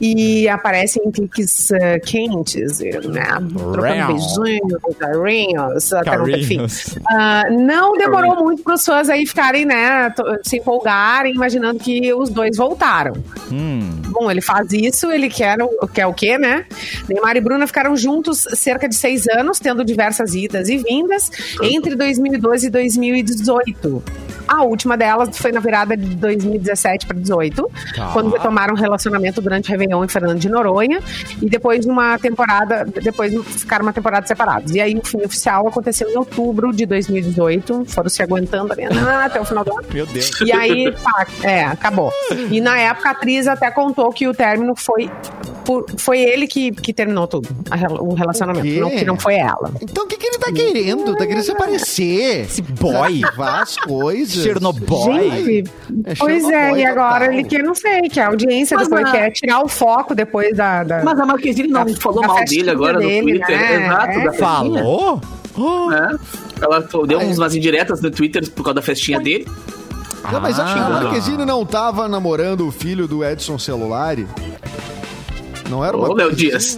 [0.00, 3.24] E aparecem em cliques eh, quentes, né?
[3.72, 6.56] Trocando beijinhos, carinhos, até não- enfim.
[6.56, 6.98] Carinhos.
[7.08, 12.30] Ah, não demorou muito para os fãs aí ficarem, né, se empolgarem, imaginando que os
[12.30, 13.14] dois voltaram.
[13.50, 14.00] Hum.
[14.08, 16.64] Bom, ele faz isso, ele quer o, quer o quê, né?
[17.08, 21.30] Neymar e Bruna ficaram juntos cerca de seis anos, tendo diversas idas e vindas,
[21.62, 24.02] entre 2012 e 2018.
[24.46, 28.10] A última delas foi na virada de 2017 para 2018, Tá.
[28.12, 31.00] quando retomaram um relacionamento durante Réveillon em Fernando de Noronha,
[31.40, 34.74] e depois de uma temporada, depois ficaram uma temporada separados.
[34.74, 38.84] E aí o fim oficial aconteceu em outubro de 2018, foram se aguentando ali,
[39.24, 39.86] até o final do ano.
[39.92, 40.40] Meu Deus.
[40.40, 42.12] E aí, pá, é, acabou.
[42.50, 45.10] E na época a atriz até contou que o término foi.
[45.66, 49.34] Por- foi ele que, que terminou tudo, a o relacionamento, O não, que não foi
[49.34, 49.70] ela.
[49.82, 51.14] Então o que, que ele tá querendo?
[51.16, 52.44] Tá querendo se aparecer.
[52.46, 53.20] Esse boy.
[53.38, 54.42] as coisas.
[54.42, 54.86] Chernobyl.
[55.04, 55.70] Gente,
[56.06, 57.32] é pois é, e agora total.
[57.32, 60.56] ele quer, não sei, que a audiência Mas depois a- quer tirar o foco depois
[60.56, 60.84] da.
[60.84, 63.58] da Mas a Marquezine não Da- falou da mal dele agora dele, no Twitter.
[63.60, 63.84] né?
[63.86, 64.24] Exato, É.
[64.24, 64.32] da.
[64.32, 65.20] Falou?
[65.90, 66.16] né?
[66.62, 69.46] Ela deu umas indiretas no Twitter por causa da festinha dele.
[70.30, 70.86] Não, mas acho que Ah.
[70.86, 74.26] a Marquezine não tava namorando o filho do Edson Celulari?
[75.68, 76.76] Não era uma Ô, Léo Dias.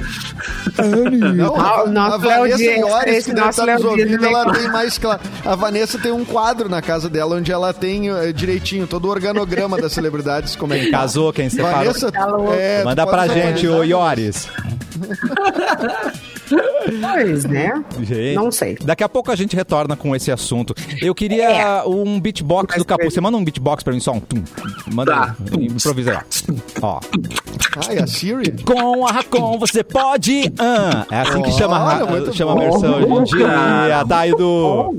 [0.78, 1.16] assim?
[1.34, 4.52] Não, a, o nosso a Vanessa Léo Dias, Iores, que deve estar nos ouvindo, ela
[4.52, 5.20] tem mais claro.
[5.44, 9.08] A Vanessa tem um quadro na casa dela onde ela tem eh, direitinho todo o
[9.10, 10.90] organograma das celebridades, como é que.
[10.90, 11.78] Casou, quem separou?
[11.78, 12.26] Vanessa, Tá
[12.58, 13.78] é, Manda pra gente, atualizar.
[13.80, 14.48] ô Iores.
[16.48, 17.84] Pois, né?
[18.00, 18.76] Gente, Não sei.
[18.82, 20.74] Daqui a pouco a gente retorna com esse assunto.
[21.02, 21.82] Eu queria É.
[21.84, 23.10] um beatbox do Capu.
[23.10, 24.20] Você manda um beatbox pra mim só um.
[24.20, 24.42] Tum.
[24.92, 25.36] Manda Tá.
[25.56, 25.66] aí.
[25.66, 26.18] Improvisa aí,
[26.82, 26.96] ó.
[26.96, 27.00] Ó.
[27.88, 28.52] Ai, a Siri?
[28.64, 30.52] Com a Racon você pode.
[30.58, 34.04] Ah, é assim que chama, a- Olha, chama a versão hoje em dia.
[34.08, 34.96] Tá, Edu?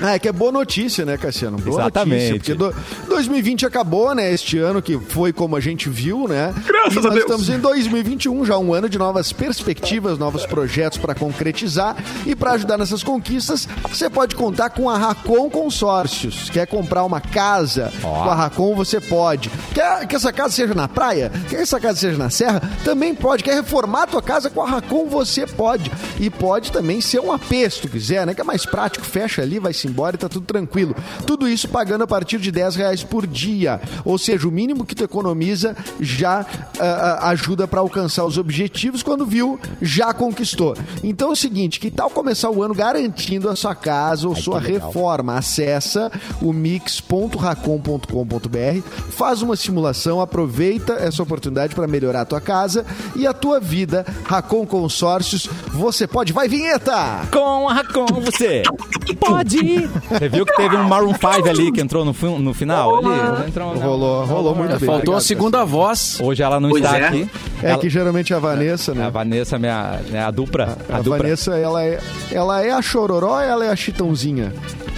[0.08, 1.58] Ah, é que é boa notícia, né, Cassiano?
[1.58, 2.32] Boa Exatamente.
[2.32, 2.54] notícia.
[2.54, 4.32] Porque do- 2020 acabou, né?
[4.32, 6.54] Este ano que foi como a gente viu, né?
[6.66, 7.24] Graças e a nós Deus.
[7.24, 11.96] estamos em 2021, já um ano de novas perspectivas, novos projetos para concretizar.
[12.24, 16.48] E para ajudar nessas conquistas, você pode contar com a Racon Consórcios.
[16.50, 17.92] Quer comprar uma casa?
[18.04, 18.22] Ó.
[18.24, 19.50] Com a Racon você pode.
[19.74, 21.30] Quer que essa casa seja na praia?
[21.48, 22.62] Quer que essa casa seja na serra?
[22.84, 23.42] Também pode.
[23.42, 25.06] Quer reformar a tua casa com a Racon?
[25.08, 25.90] Você pode.
[26.20, 28.32] E pode também ser um AP, se tu quiser, né?
[28.34, 29.04] Que é mais prático.
[29.04, 30.94] Fecha ali, vai-se vai-se embora e tá tudo tranquilo.
[31.26, 33.80] Tudo isso pagando a partir de 10 reais por dia.
[34.04, 36.44] Ou seja, o mínimo que tu economiza já
[36.78, 39.02] ah, ajuda para alcançar os objetivos.
[39.02, 40.76] Quando viu, já conquistou.
[41.02, 44.60] Então é o seguinte, que tal começar o ano garantindo a sua casa ou sua
[44.60, 45.36] reforma?
[45.36, 52.84] Acessa o mix.racon.com.br, faz uma simulação, aproveita essa oportunidade para melhorar a tua casa
[53.16, 54.04] e a tua vida.
[54.24, 56.32] Racon Consórcios, você pode.
[56.32, 57.26] Vai, vinheta!
[57.32, 58.62] Com a Racon, você
[59.20, 59.77] pode.
[60.08, 62.96] Você viu que teve um Maroon 5 ali que entrou no, no final?
[62.96, 63.74] Ali, entrou?
[63.76, 64.78] Rolou, rolou muito bem.
[64.78, 66.18] Faltou Obrigado, a segunda voz.
[66.20, 67.06] Hoje ela não Pois está é.
[67.08, 67.30] aqui.
[67.62, 69.06] É Ela- que geralmente é a Vanessa, É né?
[69.06, 70.76] a Vanessa, minha, né, a dupla.
[70.88, 71.18] A, A dupla.
[71.18, 71.98] Vanessa, ela é,
[72.32, 74.52] ela é a chororó ou ela é a chitãozinha?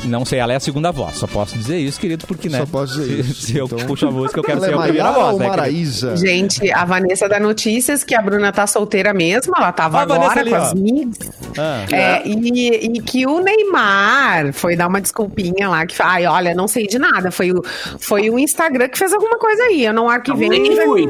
[0.04, 1.16] Não sei, ela é a segunda voz.
[1.16, 2.58] Só posso dizer isso, querido, porque, né?
[2.58, 3.42] Só posso dizer se, isso.
[3.46, 5.48] Se eu Então- puxo a música, eu quero ela ser é a primeira voz, né?
[5.48, 6.16] Maraísa?
[6.16, 9.52] Gente, a Vanessa dá notícias que a Bruna tá solteira mesmo.
[9.56, 10.60] Ela tava a agora ali, com ó.
[10.60, 11.18] as migs.
[11.58, 11.84] Ah.
[11.90, 16.66] É, e, e que o Neymar foi dar uma desculpinha lá, que ai, olha, não
[16.66, 17.30] sei de nada.
[17.30, 17.62] Foi o,
[17.98, 19.84] foi o Instagram que fez alguma coisa aí.
[19.84, 21.06] Eu não arquivei Não, nem nem fui.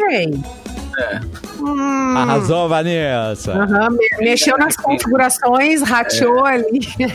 [1.61, 3.55] Hum, Arrasou, Vanessa.
[3.91, 6.81] me- mexeu nas configurações, rateou ali.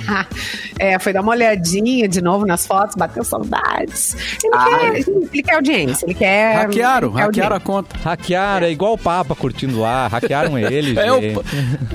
[0.77, 4.13] É, foi dar uma olhadinha de novo nas fotos, bateu saudades.
[4.43, 4.79] Ele, Ai.
[5.03, 6.55] quer, ele quer audiência, ele quer.
[6.57, 7.59] Hackearam, ele quer hackearam a audiência.
[7.65, 7.97] conta.
[8.03, 10.07] Hackearam, é igual o Papa curtindo lá.
[10.07, 11.43] Hackearam ele, É, o-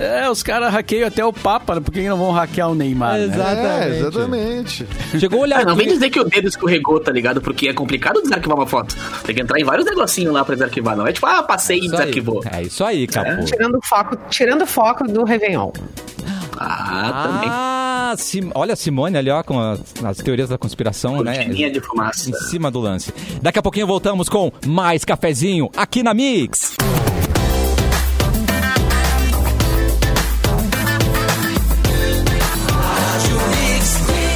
[0.00, 1.80] é, os caras hackeiam até o Papa, né?
[1.82, 3.18] por que não vão hackear o Neymar?
[3.18, 3.24] né?
[3.24, 3.50] Exato.
[3.60, 4.82] É, Exatamente.
[4.82, 4.86] exatamente.
[5.20, 5.94] Chegou a olhar Ah, não vem aqui.
[5.96, 7.42] dizer que o dedo escorregou, tá ligado?
[7.42, 8.96] Porque é complicado desarquivar uma foto.
[9.26, 10.96] Tem que entrar em vários negocinhos lá pra desarquivar.
[10.96, 11.96] Não é tipo, ah, passei e Isso
[12.53, 13.44] É isso aí, capô.
[13.44, 15.70] Tirando o foco, tirando o foco do Réveillon.
[16.59, 17.48] Ah, também.
[17.50, 21.37] Ah, Sim- olha a Simone ali, ó, com as, as teorias da conspiração, né?
[21.37, 22.29] Cortininha de fumaça.
[22.29, 23.12] Em cima do lance.
[23.40, 26.74] Daqui a pouquinho voltamos com mais cafezinho aqui na Mix.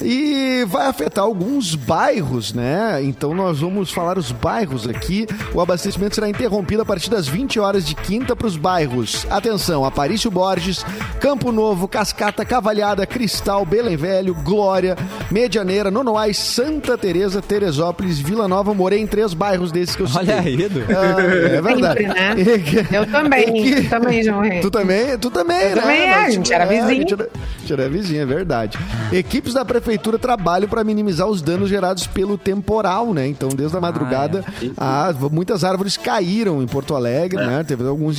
[0.00, 3.00] E vai afetar alguns bairros, né?
[3.02, 5.26] Então nós vamos falar os bairros aqui.
[5.52, 9.26] O abastecimento será interrompido a partir das 20 horas de quinta para os bairros.
[9.28, 10.84] Atenção, Aparício Borges,
[11.20, 14.96] Campo Novo, Cascata, Cavalhada, Cristal, Belém Velho, Glória,
[15.30, 18.72] Medianeira, Nonoais, Santa Teresa, Teresópolis, Vila Nova.
[18.72, 20.28] Morei em três bairros desses que eu citei.
[20.28, 20.84] Olha aí, Edu.
[20.88, 22.04] Ah, é verdade.
[22.04, 22.88] Sempre, né?
[22.98, 24.60] Eu também, eu também já morri.
[24.60, 25.74] Tu também, tu também, né?
[25.74, 26.88] também é, a gente era vizinho.
[26.88, 28.78] A gente era, a gente era vizinho, é verdade.
[29.12, 29.87] Equipes da prefeitura
[30.18, 33.26] trabalham para minimizar os danos gerados pelo temporal, né?
[33.26, 34.44] Então, desde a madrugada,
[34.76, 37.64] ah, muitas árvores caíram em Porto Alegre, né?
[37.64, 38.18] Teve algumas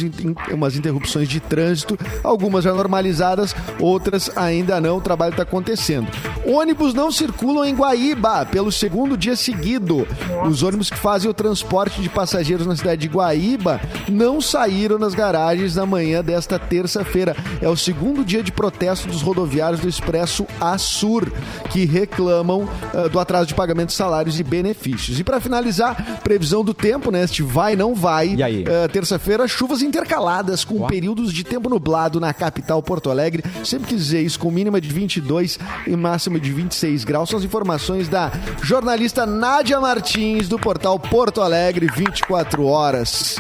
[0.52, 4.98] umas interrupções de trânsito, algumas já normalizadas, outras ainda não.
[4.98, 6.08] O trabalho está acontecendo.
[6.46, 10.08] Ônibus não circulam em Guaíba pelo segundo dia seguido.
[10.48, 15.14] Os ônibus que fazem o transporte de passageiros na cidade de Guaíba não saíram nas
[15.14, 17.36] garagens na manhã desta terça-feira.
[17.62, 21.32] É o segundo dia de protesto dos rodoviários do Expresso Assur,
[21.70, 25.20] que reclamam ah, do atraso de pagamento de salários e benefícios.
[25.20, 27.24] E para finalizar, previsão do tempo, né?
[27.24, 28.36] Este vai, não vai.
[28.36, 28.66] E aí?
[28.68, 33.44] Ah, terça-feira, chuvas intercaladas com períodos de tempo nublado na capital Porto Alegre.
[33.64, 37.30] Sempre quis dizer isso, com mínima de 22 e máxima de 26 graus.
[37.30, 43.38] São as informações da jornalista Nádia Martins, do portal Porto Alegre 24 Horas.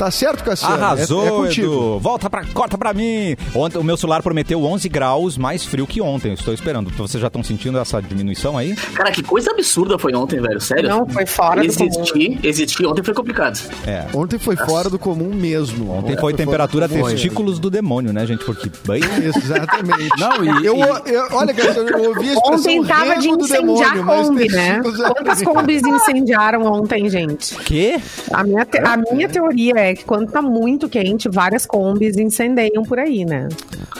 [0.00, 0.74] Tá certo, Cassiano.
[0.76, 1.66] Arrasou, é, é contigo.
[1.66, 1.98] Edu.
[1.98, 3.36] Volta pra, corta pra mim.
[3.54, 6.32] Ontem, o meu celular prometeu 11 graus mais frio que ontem.
[6.32, 6.88] Estou esperando.
[6.96, 8.74] Vocês já estão sentindo essa diminuição aí?
[8.94, 10.58] Cara, que coisa absurda foi ontem, velho.
[10.58, 10.88] Sério?
[10.88, 11.86] Não, foi fora do comum.
[11.86, 13.60] Existir, existir ontem foi complicado.
[13.86, 14.06] É.
[14.14, 15.92] Ontem foi fora do comum mesmo.
[15.92, 18.42] Ontem foi temperatura testículos do demônio, né, gente?
[18.42, 18.70] Porque.
[18.86, 19.02] Bem...
[19.36, 20.18] Exatamente.
[20.18, 23.94] Não, e- eu, e- eu- olha, Cassiano, eu ouvi a expressão Ontem tava de incendiar
[23.94, 24.80] demônio, Kombi, né?
[24.80, 24.80] é-
[25.12, 27.54] Quantas combis incendiaram ontem, gente?
[27.56, 28.00] Quê?
[28.32, 32.82] A minha, te- a minha teoria é que quando tá muito quente, várias combis incendeiam
[32.82, 33.48] por aí, né?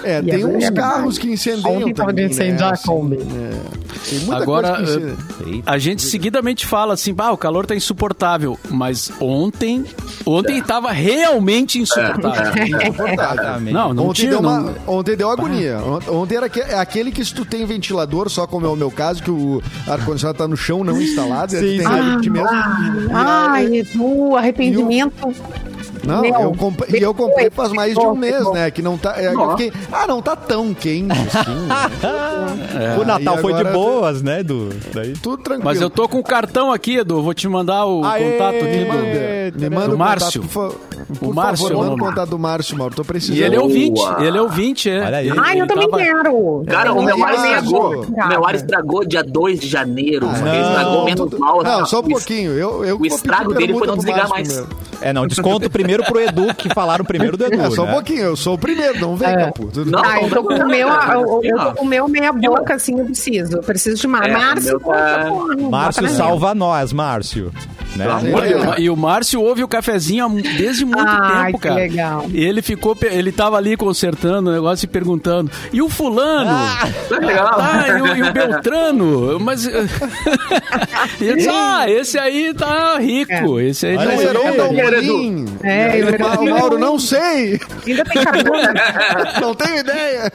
[0.03, 0.75] É, E tem é uns verdade.
[0.75, 2.79] carros que incendeiam Ontem tava de também, incendiar né?
[2.83, 3.17] a Kombi.
[3.17, 3.81] é.
[4.09, 7.75] Tem muita Agora, coisa que eh, a gente seguidamente fala assim, ah, o calor tá
[7.75, 8.59] insuportável.
[8.71, 9.85] Mas ontem,
[10.25, 12.65] ontem tava realmente insuportável.
[12.67, 13.61] Insuportável.
[13.73, 14.31] Não, não ontem, tinha.
[14.31, 15.79] deu não- uma, ontem deu agonia.
[15.79, 18.91] Ont- Ontem era aque- aquele que se tu tem ventilador, só como é o meu
[18.91, 22.49] caso, que o ar-condicionado tá no chão, não instalado, tu tem de ti mesmo.
[22.49, 25.33] E Ai, Edu, arrependimento.
[26.05, 28.71] Não, Meu, eu comp- e eu comprei faz mais de um mês, né?
[28.71, 29.15] Que não tá.
[29.17, 31.67] é, fiquei, ah, não tá tão quente assim.
[32.75, 32.97] né?
[33.01, 34.71] o Natal foi de boas, né, Edu?
[34.95, 35.13] Daí...
[35.15, 35.65] Tudo tranquilo.
[35.65, 37.23] Mas eu tô com o cartão aqui, Edu.
[37.23, 38.89] Vou te mandar o Aê, contato aqui do.
[38.89, 39.41] manda.
[39.59, 40.43] Me manda do o Márcio.
[40.43, 42.95] Contato, por fa- por Márcio favor, é o manda o contato do Márcio, Mauro.
[42.95, 43.39] Tô precisando.
[43.39, 44.01] E ele é ouvinte.
[44.01, 44.17] Boa.
[44.25, 45.01] Ele é ouvinte, é.
[45.05, 45.29] Olha aí.
[45.29, 46.63] Ele- Ai, eu também tava- quero.
[46.67, 48.05] Cara, o Não, meu ar estragou.
[48.05, 50.29] O meu ar estragou dia 2 de janeiro.
[50.33, 51.57] Ah, Ele estragou menos mal.
[51.57, 51.85] Não, tá?
[51.87, 52.53] só um O pouquinho.
[52.53, 54.65] Eu, eu o estrago dele foi não desligar mais.
[55.03, 57.93] É, não, desconto primeiro pro Edu, que falaram primeiro do Edu, É, só um né?
[57.93, 58.21] pouquinho.
[58.23, 59.45] Eu sou o primeiro, não vem, É.
[59.47, 59.71] Capu.
[59.87, 60.03] Não.
[60.05, 62.99] Ah, eu tô com o meu, eu, eu tô com o meu meia boca, assim,
[62.99, 63.57] eu preciso.
[63.57, 64.27] Eu preciso de mais.
[64.27, 65.27] É, Márcio, tá-
[65.71, 67.53] Márcio salva nós, Márcio.
[67.97, 68.07] Né?
[68.79, 68.95] E o-.
[68.95, 71.81] E Márcio ouve o cafezinho desde muito Ai, tempo, que cara.
[71.81, 72.27] legal.
[72.33, 76.51] Ele ficou, ele tava ali consertando o negócio e perguntando: e o fulano?
[77.09, 77.57] Tá legal?
[77.61, 79.41] Ah, e o, e o Beltrano?
[79.41, 79.65] Mas.
[81.21, 83.59] e ele disse, ah, esse aí tá rico.
[83.61, 84.23] Esse aí Olha tá rico.
[84.29, 84.57] Heron Edu.
[84.57, 85.45] Dalmolin.
[85.63, 87.61] É, E era- o Mauro, não sei.
[87.87, 88.51] Ainda tem cabelo.
[89.41, 90.33] Não tenho ideia.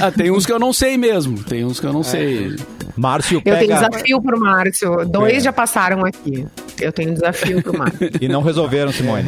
[0.00, 1.42] Ah, tem uns que eu não sei mesmo.
[1.42, 2.56] Tem uns que eu não sei.
[2.96, 5.06] Márcio Eu tenho pega desafio pro Márcio.
[5.06, 5.40] Dois É.
[5.40, 6.46] já passaram aqui.
[6.80, 8.10] Eu tenho desafio pro Márcio.
[8.20, 9.24] e não resolveram, Simone.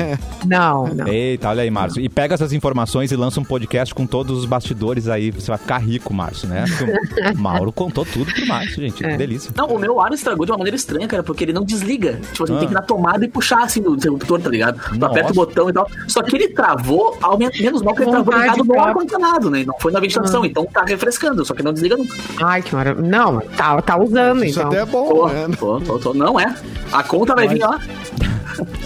[0.46, 1.08] Não, não.
[1.08, 2.00] Eita, olha aí, Márcio.
[2.02, 5.30] E pega essas informações e lança um podcast com todos os bastidores aí.
[5.30, 6.64] Você vai ficar rico, Márcio, né?
[6.78, 9.02] Porque o Mauro contou tudo pro Márcio, gente.
[9.02, 9.50] Que delícia.
[9.56, 12.20] Não, o meu ar estragou de uma maneira estranha, cara, porque ele não desliga.
[12.32, 12.58] Tipo, assim, Ah.
[12.58, 14.80] tem que ir na tomada e puxar assim do interruptor, tá ligado?
[14.80, 15.06] Tu Nossa.
[15.12, 15.88] aperta o botão e tal.
[16.08, 19.64] Só que ele travou, ao men- menos mal que ele travou ligado no ar-condicionado, né?
[19.66, 20.46] Não foi na ventilação, Ah.
[20.46, 22.14] então tá refrescando, só que não desliga nunca.
[22.42, 23.08] Ai, que maravilha.
[23.08, 24.70] Não, tá, tá usando, Isso então.
[24.70, 25.46] até é bom, Tô, né?
[25.58, 26.14] tô, tô, tô.
[26.14, 26.54] Não é.
[26.92, 27.80] A conta vai vir lá.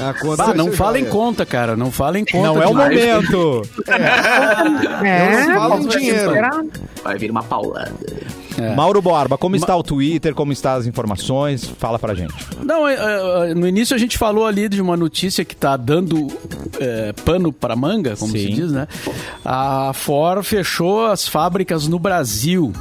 [0.00, 1.76] A conta Bah, não fala em conta, cara.
[1.76, 2.46] Não fala em conta.
[2.46, 3.62] Não é o momento.
[5.04, 6.32] É, não falo em dinheiro.
[7.02, 7.92] Vai vir uma paulada.
[8.58, 8.74] É.
[8.74, 10.34] Mauro Borba, como está o Twitter?
[10.34, 11.64] Como estão as informações?
[11.78, 12.34] Fala pra gente.
[12.64, 16.26] Não, é, é, no início a gente falou ali de uma notícia que tá dando
[16.80, 18.38] é, pano para manga, como Sim.
[18.38, 18.86] se diz, né?
[19.44, 22.72] A Ford fechou as fábricas no Brasil.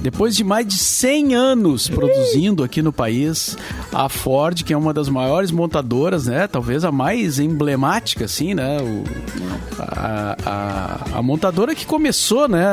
[0.00, 3.56] Depois de mais de 100 anos produzindo aqui no país,
[3.92, 6.46] a Ford, que é uma das maiores montadoras, né?
[6.46, 8.78] Talvez a mais emblemática, assim, né?
[8.80, 9.04] O-
[9.78, 12.64] a, a- a montadora que começou, né?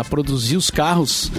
[0.00, 1.30] A produzir os carros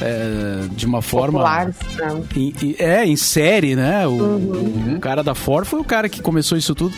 [0.00, 1.38] é, de uma forma...
[1.40, 2.22] Populares, né?
[2.36, 4.06] Em- em- é, em série, né?
[4.06, 6.94] O, o cara da Ford foi o cara que começou isso tudo.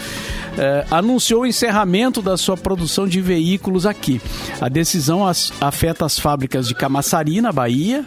[0.59, 4.21] É, anunciou o encerramento da sua produção de veículos aqui.
[4.61, 8.05] A decisão as- afeta as fábricas de Camaçari, na Bahia,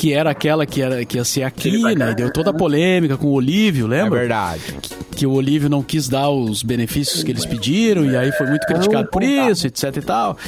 [0.00, 2.14] que era aquela que, era, que ia ser aqui, né?
[2.14, 4.16] Deu toda a polêmica com o Olívio, lembra?
[4.16, 4.62] É verdade.
[5.14, 8.66] que o Olívio não quis dar os benefícios que eles pediram e aí foi muito
[8.66, 10.38] criticado por isso, etc e tal.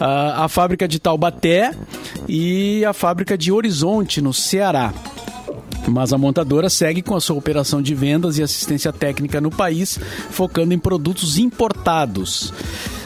[0.00, 1.72] Ah, a fábrica de Taubaté
[2.26, 4.90] e a fábrica de Horizonte, no Ceará.
[5.88, 9.98] Mas a montadora segue com a sua operação de vendas e assistência técnica no país,
[10.30, 12.52] focando em produtos importados.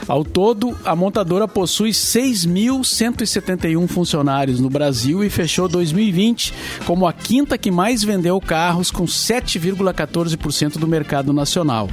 [0.09, 6.55] Ao todo, a montadora possui 6.171 funcionários no Brasil e fechou 2020
[6.87, 11.91] como a quinta que mais vendeu carros, com 7,14% do mercado nacional.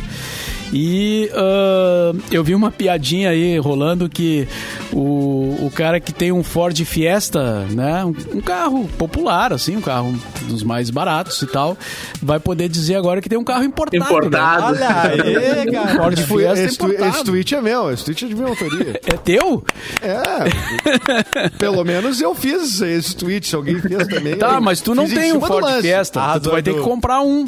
[0.73, 4.47] E ah, eu vi uma piadinha aí rolando que
[4.91, 9.82] o, o cara que tem um Ford Fiesta, né, um, um carro popular, assim, um
[9.82, 10.13] carro
[10.47, 11.78] dos mais baratos e tal,
[12.21, 13.99] vai poder dizer agora que tem um carro importado.
[14.04, 14.06] né?
[14.10, 14.65] Importado.
[14.65, 15.95] Olha aí, cara.
[15.95, 17.10] Ford Fiesta esse, importado.
[17.10, 18.99] esse tweet é meu, esse tweet é de minha autoria.
[19.06, 19.63] É teu?
[20.01, 21.49] É.
[21.58, 24.36] Pelo menos eu fiz esse tweet, se alguém fez também.
[24.36, 25.82] Tá, mas tu não tem um Ford.
[25.82, 26.21] Fiesta.
[26.21, 27.45] Ah, tu vai ter do- que comprar um.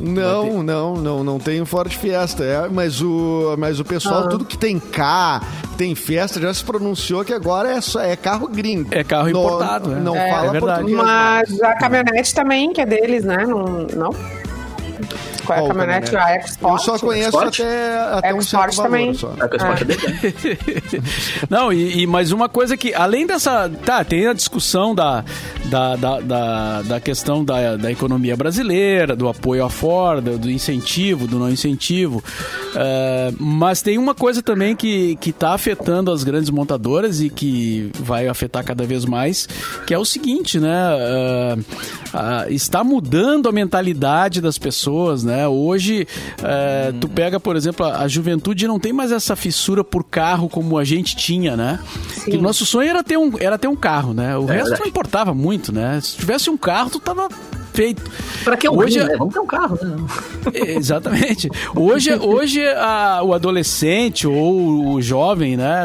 [0.00, 2.44] Não, não, não, não tem Ford Fiesta.
[2.44, 4.28] É, mas, o, mas o pessoal, Ah.
[4.28, 5.40] tudo que tem K,
[5.76, 8.88] tem festa, já se pronunciou que agora é, só, é carro gringo.
[8.92, 10.00] É carro importado, né?
[10.00, 10.80] Não É, fala é verdade.
[10.82, 10.96] português.
[11.02, 13.44] Mas a caminhonete também, que é deles, né?
[13.46, 13.64] Não?
[13.96, 14.10] não?
[15.48, 16.10] Qual é a Qual caminhonete?
[16.10, 16.16] caminhonete?
[16.16, 16.72] A EcoSport?
[16.72, 19.14] Eu só conheço até, até um Export certo valor também.
[19.14, 19.32] só.
[19.40, 20.98] É é.
[21.48, 23.70] Não, e, e mais uma coisa que, além dessa.
[23.84, 25.24] Tá, tem a discussão da,
[25.64, 31.26] da, da, da, da questão da, da economia brasileira, do apoio à Ford, do incentivo,
[31.26, 32.22] do não incentivo.
[32.74, 37.90] eh, mas tem uma coisa também que, que tá afetando as grandes montadoras e que
[37.98, 39.48] vai afetar cada vez mais,
[39.86, 40.68] que é o seguinte, né?
[40.98, 41.56] eh,
[42.12, 45.37] ah, está mudando a mentalidade das pessoas, né?
[45.46, 46.06] Hoje,
[46.42, 50.48] eh, tu pega, por exemplo, a, a juventude não tem mais essa fissura por carro
[50.48, 51.78] como a gente tinha, né?
[52.14, 52.30] Sim.
[52.30, 54.36] Que nosso sonho era ter um, era ter um carro, né?
[54.36, 54.80] O resto verdade.
[54.80, 56.00] não importava muito, né?
[56.00, 57.28] Se tivesse um carro, tu tava
[57.78, 58.02] feito.
[58.42, 59.14] Pra que Hoje- rim, né?
[59.16, 59.96] Vamos ter um carro, né?
[60.52, 61.48] Exatamente.
[61.76, 65.84] Hoje, hoje a- o adolescente ou o jovem, né?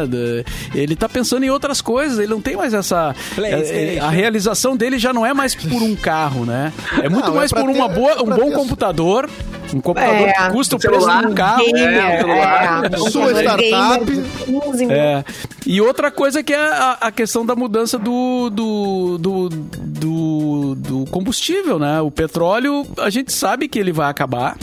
[0.73, 2.17] Ele tá pensando em outras coisas.
[2.17, 3.15] Ele não tem mais essa.
[3.37, 6.73] É, é, A realização dele já não é mais por um carro, né?
[7.03, 9.29] É muito Não, é mais pra por uma ter- boa, um bom ter- computador.
[9.73, 11.65] Um computador É, que custa o um preço de um carro.
[11.65, 12.83] Gamer, É, celular.
[12.91, 14.05] é, um Sua computador startup.
[14.05, 14.95] gamer de 15 mil.
[14.95, 15.25] É.
[15.65, 21.05] E outra coisa que é a, a questão da mudança do, do, do, do, do
[21.09, 22.01] combustível, né?
[22.01, 24.57] O petróleo, a gente sabe que ele vai acabar,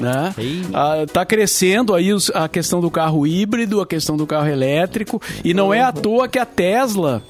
[0.00, 0.34] né?
[0.72, 5.22] Ah, tá crescendo aí os- a questão do carro híbrido, a questão do carro elétrico,
[5.44, 7.22] e não é à toa que a Tesla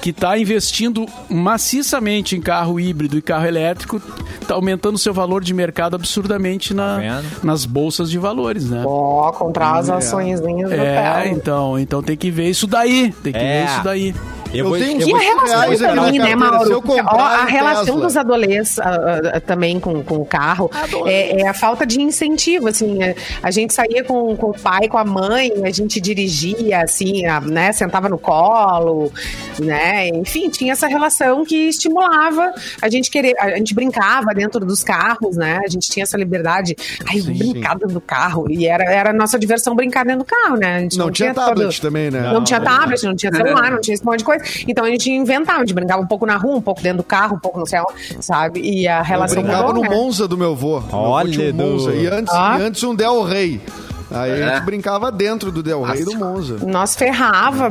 [0.00, 4.00] que está investindo maciçamente em carro híbrido e carro elétrico,
[4.40, 7.24] está aumentando seu valor de mercado absurdamente na, vendo?
[7.42, 8.84] nas bolsas de valores, né?
[8.86, 13.12] Ó, comprar as ações do É, então, então tem que ver isso daí.
[13.22, 13.64] Tem que É.
[13.64, 14.14] ver isso daí.
[14.58, 16.70] Eu vou- tenho E relação também, né, Mauro?
[16.70, 20.70] eu comprar a relação dos adolescentes ah, ah, também com, com o carro
[21.06, 23.02] é, é a falta de incentivo, assim.
[23.02, 27.26] é, A gente saía com, com o pai, com a mãe, a gente dirigia, assim,
[27.26, 29.12] a- né, sentava no colo,
[29.58, 34.82] né, enfim, tinha essa relação que estimulava a gente querer, a gente brincava dentro dos
[34.82, 36.76] carros, né, a gente tinha essa liberdade,
[37.08, 40.24] ai, vou brincar dentro do carro, e era, era a nossa diversão brincar dentro do
[40.24, 42.32] carro, né, gente Não, tinha tablet todo- também, né?
[42.32, 44.44] não tinha tablet, não tinha celular, não tinha esse monte de coisa.
[44.66, 47.04] Então a gente inventava, a gente brincava um pouco na rua, um pouco dentro do
[47.04, 47.84] carro, um pouco no céu,
[48.20, 48.60] sabe?
[48.60, 49.96] E a Eu relação brincava mudou, no né?
[49.96, 50.80] Monza do meu avô.
[50.80, 51.56] Meu avô Olha, um.
[51.56, 51.92] Monza.
[51.94, 52.56] E antes, Ah.
[52.58, 53.60] e antes um Del Rey.
[54.08, 54.54] Aí a É.
[54.54, 56.58] gente brincava dentro do Del Rey e do Monza.
[56.64, 57.68] Nós ferrava,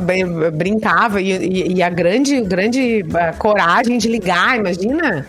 [0.53, 5.25] brincava, e, e- e a grande, grande ah, coragem de ligar, imagina?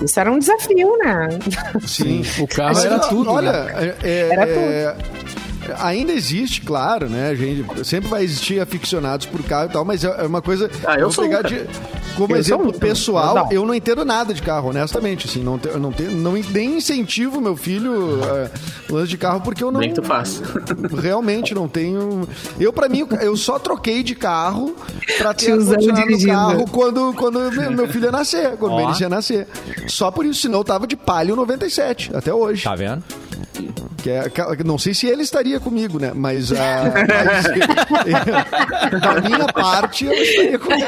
[0.00, 1.28] Isso era um desafio, né?
[1.86, 2.22] Sim.
[2.38, 3.30] O carro Mas, era tudo.
[3.32, 3.94] Olha, né?
[4.02, 4.96] é- é- Era é-
[5.78, 7.30] ainda existe, claro, né?
[7.30, 10.70] A gente sempre vai existir aficionados por carro e tal, mas é é uma coisa.
[10.86, 11.54] Ah, eu sou um, pegar cara.
[11.54, 11.66] de,
[12.16, 13.52] como Eu exemplo sou um, pessoal, não.
[13.52, 15.26] eu não entendo nada de carro, honestamente.
[15.26, 19.40] Assim, não, te- eu não, tenho, não nem incentivo meu filho a lance de carro
[19.40, 19.80] porque eu não.
[19.80, 20.40] Que tu faz.
[21.02, 22.28] Realmente não tenho.
[22.58, 24.76] Eu, pra mim, eu só troquei de carro
[25.18, 27.40] pra ter ar-condicionado no carro quando, quando
[27.72, 28.90] meu filho ia nascer, quando Ó.
[28.92, 29.46] o ia nascer.
[29.88, 32.62] Só por isso, senão eu tava de palio 97, até hoje.
[32.64, 33.02] Tá vendo?
[34.02, 34.30] Que é,
[34.64, 36.12] não sei se ele estaria comigo, né?
[36.14, 37.44] Mas, ah, mas
[39.00, 40.84] da minha parte, eu estaria com ele.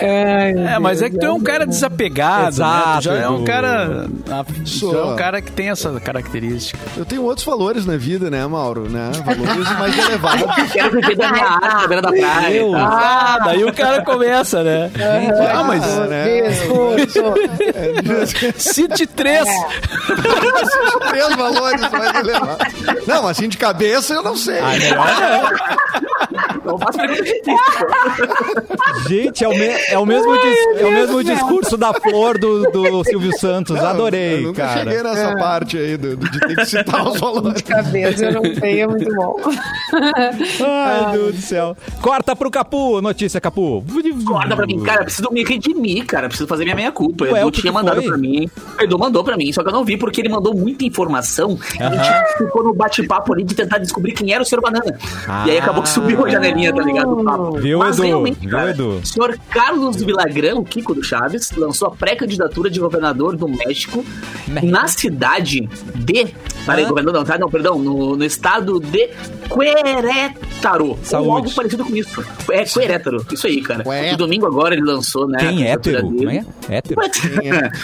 [0.00, 2.48] É, mas é que tu é um cara desapegado, né?
[2.48, 4.06] Exato, Tu já é um cara.
[4.64, 4.94] Tu Sou.
[4.94, 6.78] é um cara que tem essa característica.
[6.96, 8.88] Eu tenho outros valores na vida, né, Mauro?
[8.88, 9.10] Né?
[9.24, 10.46] Valores mais elevados.
[10.72, 12.62] Quero viver da minha arte na beira da praia.
[12.62, 12.72] Meu.
[12.72, 12.78] tá?
[12.78, 14.90] Ah, daí o cara começa, né?
[15.52, 16.50] Ah, mas né?
[18.56, 19.48] cite três.
[21.08, 23.06] Três valores mais elevados.
[23.06, 24.60] Não, assim de cabeça eu não sei.
[24.60, 26.15] Não
[26.78, 27.56] faço pergunta difícil.
[29.08, 32.62] Gente, é o, me- é o mesmo, dis- é o mesmo discurso da flor do,
[32.70, 33.76] do Silvio Santos.
[33.76, 35.14] Eu Adorei, nunca cheguei cara.
[35.14, 37.62] nessa parte aí do, do- de ter que citar os valores.
[37.62, 39.36] Cabeça, eu não sei, é muito bom.
[40.64, 41.76] Ai, Deus do céu.
[42.00, 43.00] Corta pro Capu.
[43.00, 43.84] Notícia, Capu.
[44.26, 46.28] Acorda pra mim, cara, preciso me redimir, cara.
[46.28, 47.24] Preciso fazer minha meia culpa.
[47.24, 48.08] O Edu tinha mandado foi?
[48.08, 48.48] pra mim.
[48.78, 51.58] O Edu mandou pra mim, só que eu não vi porque ele mandou muita informação
[51.78, 54.98] e a gente ficou no bate-papo ali de tentar descobrir quem era o senhor Banana.
[55.46, 57.52] E aí acabou que subiu a janelinha, tá ligado?
[57.60, 58.22] Viu, Mas Edu?
[58.24, 58.88] Viu, cara, Edu?
[59.02, 64.04] o senhor Carlos Vilagrão, o Kiko do Chaves, lançou a pré-candidatura de governador do México
[64.62, 66.26] na cidade de.
[66.64, 66.88] Peraí, Ah.
[66.88, 67.38] governador não, tá?
[67.38, 69.08] Não, perdão, no, no estado de
[69.48, 70.98] Querétaro.
[71.02, 71.28] Saúde.
[71.28, 72.24] Ou algo parecido com isso.
[72.50, 73.84] É Querétaro, isso aí, cara.
[73.84, 75.38] Qué- E domingo agora ele lançou, né?
[75.38, 76.02] Quem é hétero?
[76.08, 76.16] dele.
[76.18, 76.44] Como é?
[76.76, 77.00] Hétero?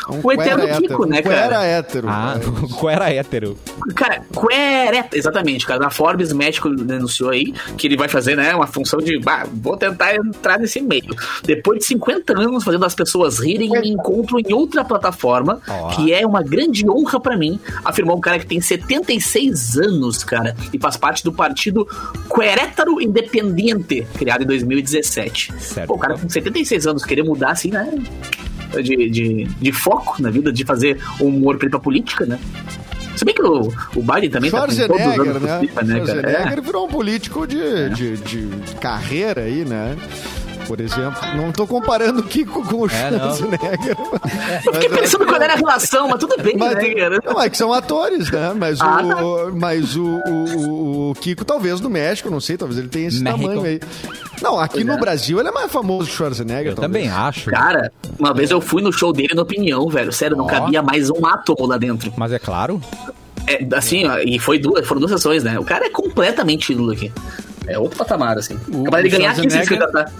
[0.08, 1.64] O, o eterno quera Kiko, né, Um quera cara?
[1.64, 2.08] hétero.
[2.08, 2.34] Ah,
[2.78, 3.56] qual era hétero?
[3.94, 5.78] Cara, Quereta, exatamente, cara.
[5.80, 9.76] Na Forbes México denunciou aí que ele vai fazer, né, uma função de, bah, vou
[9.76, 11.16] tentar entrar nesse meio.
[11.44, 15.88] Depois de 50 anos fazendo as pessoas rirem, me encontro em outra plataforma, Ó.
[15.88, 20.54] que é uma grande honra pra mim, afirmou um cara que tem 76 anos, cara,
[20.72, 21.86] e faz parte do partido
[22.32, 25.52] Querétaro Independiente, criado em 2017.
[25.58, 25.88] Certo.
[25.88, 27.90] Pô, o cara com 76 anos querer mudar assim, né?
[28.80, 32.38] de, de, de foco na vida, de fazer humor pra ir pra política, né?
[33.16, 35.08] Se bem que o, o Biden também tá com todos os anos né?
[35.08, 35.66] possível, né, cara?
[35.68, 36.60] Schwarzenegger É.
[36.60, 39.96] virou um político de, de, de carreira aí, né?
[40.72, 43.18] Por exemplo, não tô comparando o Kiko com o É, não.
[43.18, 43.94] Schwarzenegger.
[44.64, 47.20] Eu fiquei pensando qual era a relação, mas tudo bem, Mas, né, cara?
[47.22, 48.54] não, é que são atores, né?
[48.56, 52.88] Mas, Ah, o, mas o, o, o- Kiko, talvez no México, não sei, talvez ele
[52.88, 53.42] tenha esse México.
[53.42, 53.80] tamanho aí.
[54.40, 54.98] Não, aqui Pois no é.
[54.98, 56.72] Brasil ele é mais famoso que o Schwarzenegger.
[56.72, 57.04] Eu talvez.
[57.04, 57.50] também acho.
[57.50, 60.10] Cara, uma vez eu fui no show dele na opinião, velho.
[60.10, 60.48] Sério, não Ó.
[60.48, 62.10] cabia mais um átomo lá dentro.
[62.16, 62.80] Mas é claro.
[63.46, 65.58] É, assim, ó, e foi duas, foram duas sessões, né?
[65.58, 67.12] O cara é completamente ídolo aqui.
[67.66, 68.58] É outro patamar, assim.
[68.72, 70.12] O- Capaz de ganhar aqui se Schwarzenegger- cantar.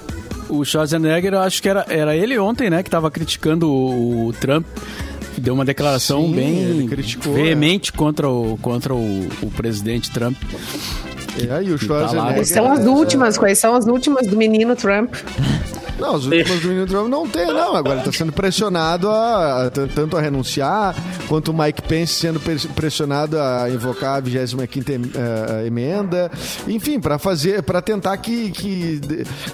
[0.53, 4.33] O Schwarzenegger, eu acho que era, era ele ontem, né, que tava criticando o, o
[4.35, 4.67] Trump.
[5.39, 10.37] Deu uma declaração Sim, bem criticou, veemente contra, o, contra o, o presidente Trump.
[11.39, 11.85] É, e o tá.
[11.85, 12.35] Schwarzenegger.
[12.35, 13.39] Quais são as últimas?
[13.39, 15.15] Quais são as últimas do menino Trump?
[15.99, 17.77] Não, os últimos do Menino Trump não tem, não.
[17.77, 20.97] Agora ele tá sendo pressionado a, a- tanto a renunciar,
[21.29, 26.29] quanto o Mike Pence sendo pres- pressionado a invocar a 25 em- eh, emenda.
[26.67, 29.01] Enfim, para fazer, para tentar que, que,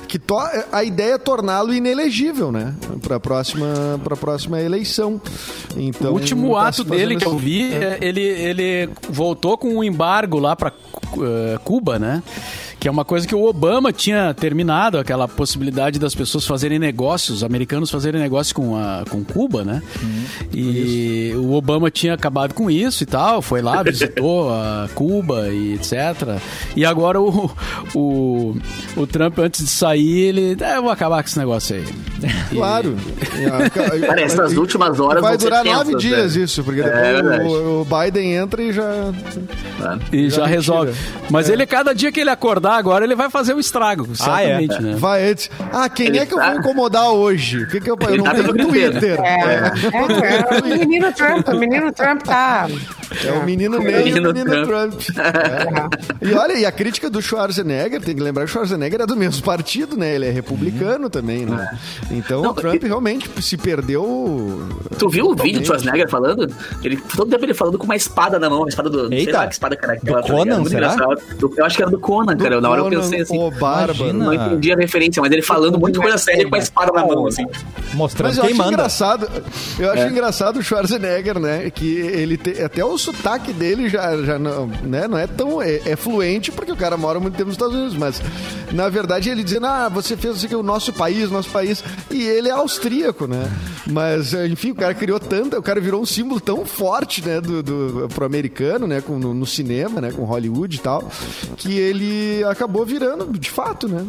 [0.08, 0.38] que to-
[0.72, 2.72] a ideia é torná-lo inelegível, né?
[3.02, 5.20] Para próxima, para próxima eleição.
[5.76, 9.84] Então, o último tá ato dele que eu vi, é, ele, ele voltou com um
[9.84, 10.72] embargo lá para
[11.64, 12.22] Cuba, né?
[12.80, 17.38] Que é uma coisa que o Obama tinha terminado, aquela possibilidade das pessoas fazerem negócios,
[17.38, 19.82] os americanos fazerem negócio com, a, com Cuba, né?
[20.52, 25.74] e o Obama tinha acabado com isso e tal, foi lá, visitou a Cuba e
[25.74, 26.38] etc.
[26.76, 27.50] E agora o,
[27.94, 28.56] o,
[28.96, 30.56] o Trump, antes de sair, ele.
[30.60, 31.84] "É, eu vou acabar com esse negócio aí.
[32.52, 32.96] E- Claro.
[34.06, 36.42] Cara, essas últimas horas Vai durar nove tensas, dias né?
[36.42, 37.44] isso, porque É depois verdade.
[37.48, 39.12] o, o Biden entra e já.
[40.12, 40.92] E já, Já resolve.
[41.30, 44.46] Mas ele, cada dia que ele acordar agora, ele vai fazer um estrago, Ah, é?
[44.58, 44.94] certamente, né?
[44.96, 45.50] Vai antes.
[45.72, 47.62] Ah, quem Ele é que eu tá- vou incomodar hoje?
[47.64, 48.90] O que, que eu, eu não tá tenho no Twitter.
[48.92, 49.20] Twitter.
[49.20, 52.66] É, é, o menino Trump, o menino Trump tá.
[53.24, 54.92] É o menino É o Ney e o menino menino Trump.
[55.00, 55.18] Trump.
[55.18, 56.26] É.
[56.28, 59.16] E olha, e a crítica do Schwarzenegger, tem que lembrar que o Schwarzenegger é do
[59.16, 60.14] mesmo partido, né?
[60.14, 61.78] Ele é republicano também, né?
[62.10, 64.66] Então Não, o Trump e- realmente se perdeu.
[64.98, 65.58] Tu viu o vídeo totalmente.
[65.60, 66.46] do Schwarzenegger falando?
[66.82, 69.08] Ele, todo tempo ele falando com uma espada na mão, uma espada do.
[69.08, 69.38] Sei Eita.
[69.38, 70.22] lá que espada cara, Do?
[70.22, 70.92] Conan, Muito será?
[70.94, 71.20] engraçado.
[71.38, 72.60] Do- eu acho que era do Conan, Do cara.
[72.60, 73.38] Na hora eu pensei assim.
[73.58, 73.94] Bárbaro.
[74.10, 74.24] Imagina.
[74.24, 77.26] Não entendi a referência, mas ele falando muito coisa séria com a espada na mão,
[77.26, 77.44] assim.
[77.94, 78.72] Mostrando Mas eu quem acho manda.
[78.72, 79.28] engraçado,
[79.78, 80.08] eu acho É.
[80.08, 81.70] engraçado o Schwarzenegger, né?
[81.70, 85.76] Que ele tem, até o sotaque dele já, já não, né, não é tão é,
[85.86, 88.20] é fluente porque o cara mora muito tempo nos Estados Unidos, mas
[88.72, 92.22] na verdade ele dizendo, ah, você fez isso aqui o nosso país, nosso país, e
[92.22, 93.48] ele é austríaco, né?
[93.86, 97.62] Mas enfim, o cara criou tanta, o cara virou um símbolo tão forte, né, do,
[97.62, 101.10] do pro americano, né, com, no, no cinema, né, com Hollywood e tal,
[101.56, 104.04] que ele acabou virando, de fato, né?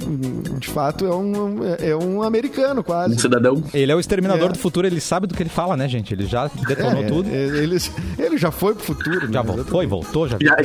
[0.59, 3.15] De fato é um é um americano quase.
[3.15, 3.63] Um cidadão.
[3.73, 4.53] Ele é o exterminador É.
[4.53, 6.13] do futuro, ele sabe do que ele fala, né, gente?
[6.13, 7.29] Ele já detonou É, tudo.
[7.29, 7.77] é, Ele,
[8.17, 9.31] ele já foi pro futuro.
[9.31, 9.47] Já né?
[9.47, 10.37] voltou, foi, voltou, já.
[10.41, 10.55] Já-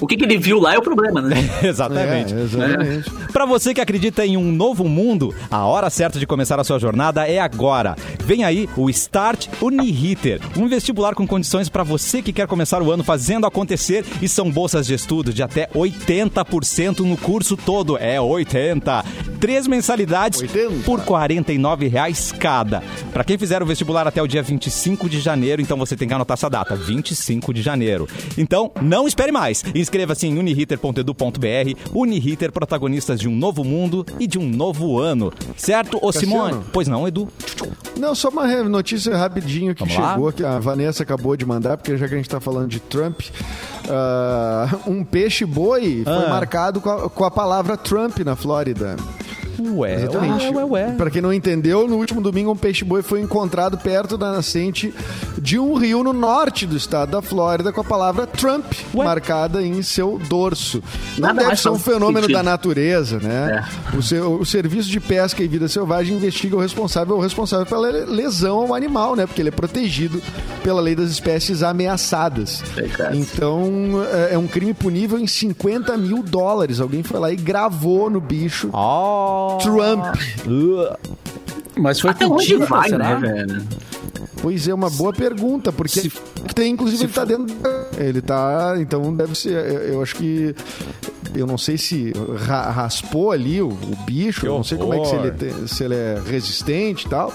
[0.00, 1.36] o que, que ele viu lá é o problema, né?
[1.62, 2.34] Exatamente.
[2.34, 3.10] É, exatamente.
[3.32, 6.78] Pra você que acredita em um novo mundo, a hora certa de começar a sua
[6.78, 7.96] jornada é agora.
[8.24, 12.90] Vem aí o Start Uniriter, um vestibular com condições pra você que quer começar o
[12.90, 17.96] ano fazendo acontecer e são bolsas de estudo de até 80% no curso todo.
[17.98, 19.04] É 80.
[19.40, 20.84] Três mensalidades 80.
[20.84, 22.82] por 49 reais cada.
[23.12, 26.12] Pra quem fizer o vestibular até o dia 25 de janeiro, então você tem que
[26.12, 28.06] anotar essa data, 25 de janeiro.
[28.36, 29.64] Então, não espere mais.
[29.74, 31.74] Inscreva-se em uniriter.edu.br.
[31.94, 35.32] Uniriter, protagonistas de um novo mundo e de um novo ano.
[35.56, 36.60] Certo, ô Simone?
[36.72, 37.26] Pois não, Edu?
[37.96, 40.12] Não, só uma notícia rapidinho que Vamos lá?
[40.12, 42.78] chegou, que a Vanessa acabou de mandar, porque já que a gente tá falando de
[42.80, 43.20] Trump,
[43.88, 46.28] ah, um peixe-boi foi Ah.
[46.28, 48.96] marcado com a, com a palavra Trump na Flórida.
[49.60, 50.44] Ué, Exatamente.
[50.46, 50.94] ué, ué, ué.
[50.96, 54.92] Pra quem não entendeu, no último domingo um peixe-boi foi encontrado perto da nascente
[55.38, 59.04] de um rio no norte do estado da Flórida com a palavra Trump Ué?
[59.04, 60.82] marcada em seu dorso.
[61.18, 62.36] Não Nada deve ser um fenômeno sentido.
[62.36, 63.64] da natureza, né?
[63.96, 67.88] O, seu- o Serviço de Pesca e Vida Selvagem investiga o responsável, o responsável pela
[67.90, 69.26] lesão ao animal, né?
[69.26, 70.20] Porque ele é protegido
[70.62, 72.62] pela lei das espécies ameaçadas.
[72.74, 73.18] Verdade.
[73.18, 76.78] Então é é um crime punível em 50 mil dólares.
[76.80, 79.49] Alguém foi lá e gravou no bicho Oh.
[79.58, 80.04] Trump.
[81.76, 83.18] Mas foi Até onde vai, será?
[83.18, 83.62] né, velho?
[84.42, 86.12] Pois é, uma boa pergunta, porque Se-
[86.54, 87.54] tem, inclusive, se ele tá dentro.
[87.98, 88.74] Ele tá.
[88.78, 89.52] Então deve ser.
[89.52, 90.54] Eu, eu acho que.
[91.34, 92.12] Eu não sei se
[92.46, 95.94] ra- raspou ali o, o bicho, não sei como é que se ele, se ele
[95.94, 97.32] é resistente e tal,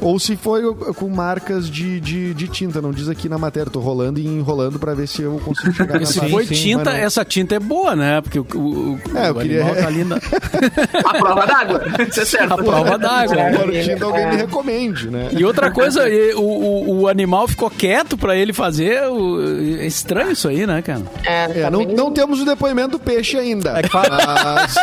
[0.00, 0.62] ou se foi
[0.94, 4.78] com marcas de, de, de tinta, não diz aqui na matéria, tô rolando e enrolando
[4.78, 7.58] pra ver se eu consigo chegar na se foi sim, tinta, mas essa tinta é
[7.60, 8.20] boa, né?
[8.20, 10.16] Porque o, o, É, eu o queria- animal tá ali na
[11.04, 11.82] A prova d'água.
[12.08, 12.52] Isso é certo.
[12.54, 13.28] a prova d'água.
[13.28, 13.52] Se né?
[13.52, 15.28] for tinta, alguém me recomende, né?
[15.32, 16.04] E outra coisa,
[16.36, 19.02] o, o, o animal ficou quieto pra ele fazer.
[19.08, 19.38] o-
[19.80, 21.02] é estranho isso aí, né, cara?
[21.24, 23.78] É, É, não, não temos o depoimento do peixe ainda.
[23.78, 24.08] É que fala-
[24.44, 24.74] Mas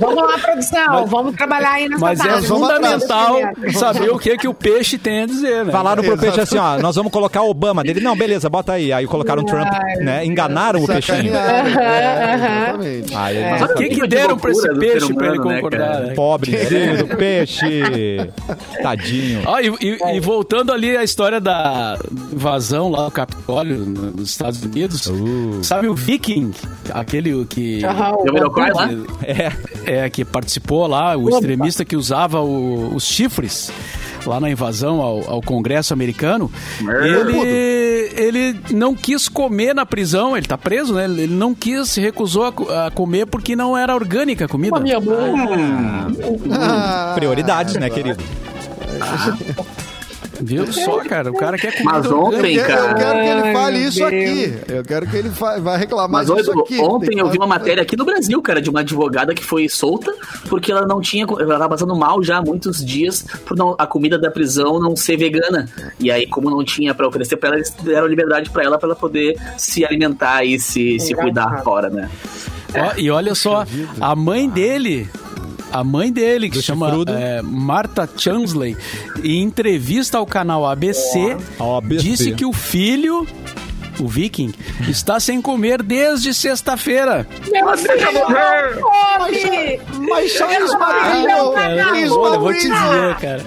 [0.00, 1.06] Vamos lá, produção.
[1.06, 2.46] vamos trabalhar aí nessa Mas é tarde.
[2.46, 3.36] vamos fundamental
[3.72, 5.72] saber o que, que o peixe tem a dizer, né?
[5.72, 8.00] Falaram pro peixe assim, ó, nós vamos colocar o Obama dele.
[8.00, 8.92] Não, beleza, bota aí.
[8.92, 9.68] Aí colocaram o Trump,
[10.00, 10.24] né?
[10.24, 11.32] Enganaram o peixinho.
[11.32, 11.68] sacanearam.
[11.80, 13.14] É, exatamente.
[13.16, 15.50] Aí Mas olha O que, que de deram pra esse peixe ser pra ele humano,
[15.50, 16.14] né, concordar, né?
[16.14, 17.82] Pobrezinho do peixe.
[18.82, 19.42] Tadinho.
[19.46, 21.96] Ó, e, e- e voltando ali à história da
[22.32, 25.60] invasão lá do Capitólio no- nos Estados Unidos, Uh.
[25.62, 26.52] sabe o Viking,
[26.92, 29.06] aquele que Aham, o-?
[29.24, 29.52] É.
[29.84, 33.70] é que participou lá, o extremista que usava o- os chifres
[34.26, 36.50] lá na invasão ao, ao Congresso americano,
[37.04, 41.04] ele, ele não quis comer na prisão, ele tá preso, né?
[41.04, 44.78] Ele não quis, se recusou a, a comer porque não era orgânica a comida.
[44.80, 45.32] Minha mãe.
[46.52, 48.22] Ah, Prioridades, né, querido?
[50.40, 51.30] Viu só, cara?
[51.30, 52.94] O cara quer comida Mas Eu ontem, quero, eu cara.
[52.94, 54.54] quero que ele fale isso aqui.
[54.68, 56.76] Eu quero que ele fa- vá reclamar Mas disso aqui.
[56.76, 59.68] Tem ontem eu vi uma matéria aqui no Brasil, cara, de uma advogada que foi
[59.68, 60.12] solta
[60.48, 61.24] porque ela não tinha.
[61.28, 64.94] Ela tava passando mal já há muitos dias por não- a comida da prisão não
[64.96, 65.68] ser vegana.
[65.98, 68.86] E aí, como não tinha pra oferecer pra ela, eles deram liberdade pra ela pra
[68.88, 72.08] ela poder se alimentar e se, se cuidar fora, né?
[72.74, 73.64] Ó, e olha só,
[74.00, 75.08] a mãe dele.
[75.72, 78.76] A mãe dele, que Do chama é, Marta Chansley,
[79.22, 81.36] em entrevista ao canal ABC,
[81.76, 82.02] ABC.
[82.02, 83.26] disse que o filho,
[84.00, 84.52] o Viking,
[84.88, 87.26] está sem comer desde sexta-feira.
[87.50, 89.80] Meu não come!
[90.08, 92.18] Mas só não acredito.
[92.18, 93.44] Olha, eu vou te dizer, cara.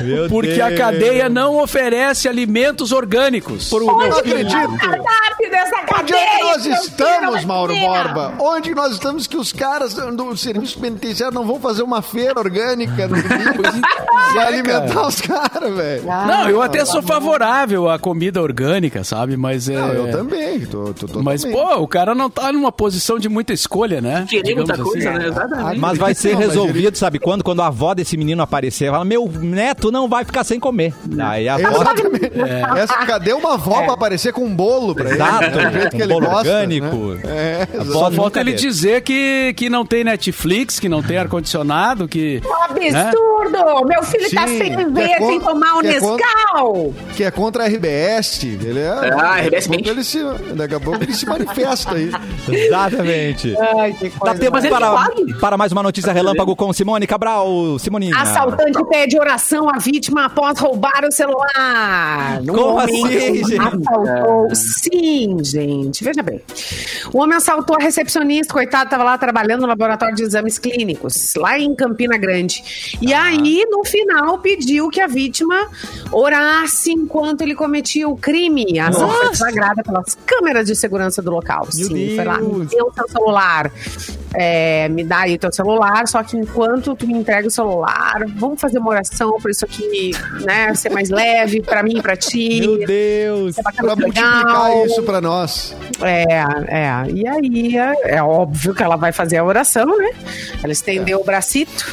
[0.00, 0.78] Meu Porque a Deus.
[0.80, 3.70] cadeia não oferece alimentos orgânicos.
[3.70, 4.76] Não acredito.
[4.78, 7.74] Cardápio dessa Onde é que nós estamos, Mauro.
[7.74, 8.34] Borba?
[8.38, 13.08] Onde nós estamos que os caras do serviço penitenciário não vão fazer uma feira orgânica
[13.08, 13.62] no domingo
[14.34, 16.04] e alimentar os caras, velho?
[16.04, 19.36] Não, eu até sou favorável à comida orgânica, sabe?
[19.36, 19.74] Mas é.
[19.74, 20.60] Não, eu também.
[20.66, 21.56] Tô, tô, tô Mas, também.
[21.56, 24.24] pô, o cara não tá numa posição de muita escolha, né?
[24.28, 25.18] Querer muita Digamos coisa, assim.
[25.18, 25.28] né?
[25.28, 25.78] Exatamente.
[25.80, 27.42] Mas vai ser resolvido, sabe quando?
[27.44, 30.92] Quando a avó desse menino aparecer, ela fala, meu neto não vai ficar sem comer.
[31.18, 31.68] Aí a avó...
[31.82, 32.32] Exatamente.
[32.78, 35.14] Essa, cadê uma avó pra aparecer com um bolo pra ele?
[35.14, 36.96] Exato, Do jeito um que ele bolo gosta, orgânico.
[36.96, 37.20] né?
[37.26, 37.92] É, A exato.
[37.92, 42.40] Só falta ele dizer que, que não tem Netflix, que não tem ar-condicionado, que.
[42.80, 43.02] né?
[43.10, 43.86] Absurdo!
[43.86, 46.94] Meu filho tá Sim, sem que é ver, con- sem tomar um é con- Nescau!
[47.16, 48.42] Que é contra a RBS.
[48.44, 48.88] Ele é.
[48.88, 50.18] Ah, RBS daqui a pouco ele se,
[50.54, 52.10] Daqui a pouco ele se manifesta aí.
[52.48, 53.54] Exatamente.
[53.58, 55.08] Ai, que Dá tempo ele para,
[55.40, 57.78] para mais uma notícia relâmpago com Simone Cabral.
[57.78, 58.16] Simoninha.
[58.16, 62.40] Assaltante pede oração à vítima após roubar o celular.
[62.42, 63.58] Um Como assim, gente?
[63.58, 64.54] Assaltou.
[64.54, 66.04] Sim, gente.
[66.04, 66.40] Veja bem.
[67.12, 71.58] O homem assaltou a recepcionista, coitado, estava lá trabalhando no laboratório de exames clínicos, lá
[71.58, 72.98] em Campina Grande.
[73.00, 75.68] E aí, no final, pediu que a vítima
[76.10, 78.78] orasse enquanto ele cometia o crime.
[78.78, 81.66] A ação foi flagrada pelas câmeras de segurança do local.
[81.74, 82.38] Meu Sim, foi lá.
[82.38, 82.68] Me Deus.
[82.68, 83.70] deu o seu celular.
[84.34, 88.24] É, me dá aí o teu celular, só que enquanto tu me entrega o celular,
[88.36, 92.16] vamos fazer uma oração para isso aqui, né, ser mais leve para mim e para
[92.16, 92.60] ti.
[92.60, 93.56] Meu Deus.
[93.56, 94.24] Bacana, Pra legal.
[94.32, 95.76] multiplicar isso pra nós.
[96.00, 96.24] É,
[96.68, 97.10] é.
[97.12, 100.10] E aí é, é óbvio que ela vai fazer a oração, né?
[100.62, 101.84] Ela estendeu o bracito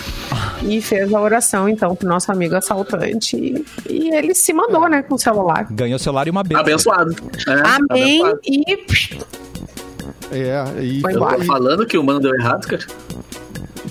[0.64, 3.36] e fez a oração, então, pro nosso amigo assaltante.
[3.36, 5.68] E, e ele se mandou, né, com o celular.
[5.72, 6.62] Ganhou o celular e uma benção.
[6.62, 7.16] Abençoado.
[7.48, 8.22] É, Amém.
[8.22, 8.40] abençoado.
[8.46, 8.64] E
[10.32, 11.02] É, e.
[11.02, 11.38] Foi Eu embora.
[11.38, 12.84] tô falando que o humano deu errado, cara.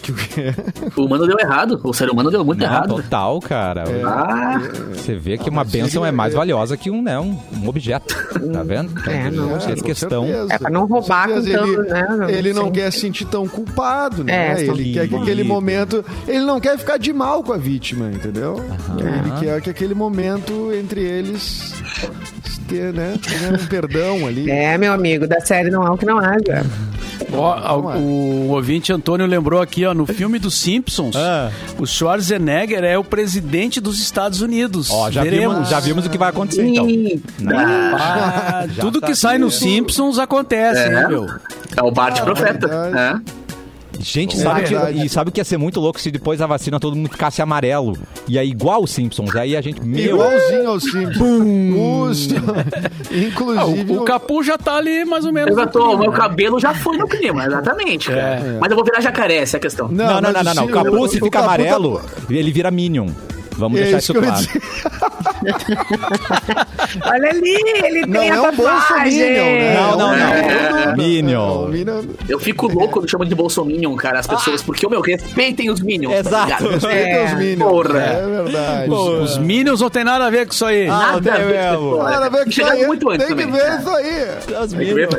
[0.03, 0.55] que o quê?
[0.97, 1.81] O humano deu errado.
[1.83, 2.95] O ser humano deu muito Não, errado.
[2.95, 3.85] total, cara.
[4.07, 4.61] Ah,
[4.95, 8.15] Você vê que uma ele- é mais valiosa que um, né, um, um objeto.
[8.53, 8.93] Tá vendo?
[9.11, 9.57] É, não.
[9.57, 10.25] Essa com questão.
[10.27, 12.73] certeza, É, pra não roubar com tanto, ele, né, Ele não sim.
[12.73, 14.55] quer se sentir tão culpado, né?
[14.61, 16.05] É, ele quer que aquele momento.
[16.29, 18.63] Ele não quer ficar de mal com a vítima, entendeu?
[18.97, 21.75] Ele quer que aquele momento entre eles
[22.69, 24.51] ter, né, tenha um perdão ali.
[24.51, 26.65] é, meu amigo, da série não há o que não haja.
[27.33, 31.51] Ó, o ouvinte Antônio lembrou aqui, ó, no filme dos Simpsons, Ah.
[31.79, 34.89] o Schwarzenegger é o presidente dos Estados Unidos.
[34.91, 35.55] Ó, já Veremos.
[35.55, 36.87] vimos, já vimos o que vai acontecer, então.
[37.57, 39.57] Ah, Já tudo tá que sai nos.
[39.59, 40.89] Simpsons acontece, É.
[40.91, 41.27] né, meu?
[41.77, 42.67] é o Bart Profeta.
[42.69, 43.25] verdade.
[43.35, 43.38] É.
[44.01, 44.99] Gente, É sabe, verdade.
[44.99, 47.09] que, e sabe o que ia ser muito louco se depois da vacina todo mundo
[47.11, 47.97] ficasse amarelo?
[48.29, 49.35] E aí, igual os Simpsons.
[49.37, 49.85] Aí a gente.
[49.85, 51.19] Meu, Igualzinho ao Simpsons.
[51.77, 52.29] Os-
[53.11, 53.93] Ah, Inclusive.
[53.93, 55.51] o, o Capu já tá ali mais ou menos.
[55.51, 56.17] Eu já tô, clima, meu né?
[56.17, 58.21] cabelo já foi no clima, exatamente, cara.
[58.21, 58.59] É.
[58.61, 59.89] Mas eu vou virar jacaré, essa é a questão.
[59.89, 60.65] Não, não, mas não, não.
[60.65, 63.09] o O Capu, se fica tá- amarelo, ele vira Minion.
[63.59, 64.47] Vamos É deixar isso que claro.
[67.05, 69.19] Olha ali, ele Não tem é a um tatuagem.
[69.33, 69.75] né?
[69.75, 70.35] Não, não, não.
[70.35, 71.69] É, Minion.
[72.29, 76.13] Eu fico louco quando chamam de Bolsominion, cara, as pessoas, porque, meu, respeitem os Minions.
[76.13, 76.45] tá Exato.
[76.47, 76.69] ligado?
[76.71, 77.71] Respeita os Minions.
[77.71, 77.99] Porra.
[78.01, 78.91] É verdade.
[78.91, 80.89] Os, os Minions não tem nada a ver com isso aí.
[80.89, 81.91] Ah, Nada a tem ver, mesmo.
[81.91, 81.99] pô.
[82.05, 83.61] Cara, vê que isso aí, muito antes tem que também.
[83.61, 84.65] ver isso aí.
[84.65, 85.11] Os Minions.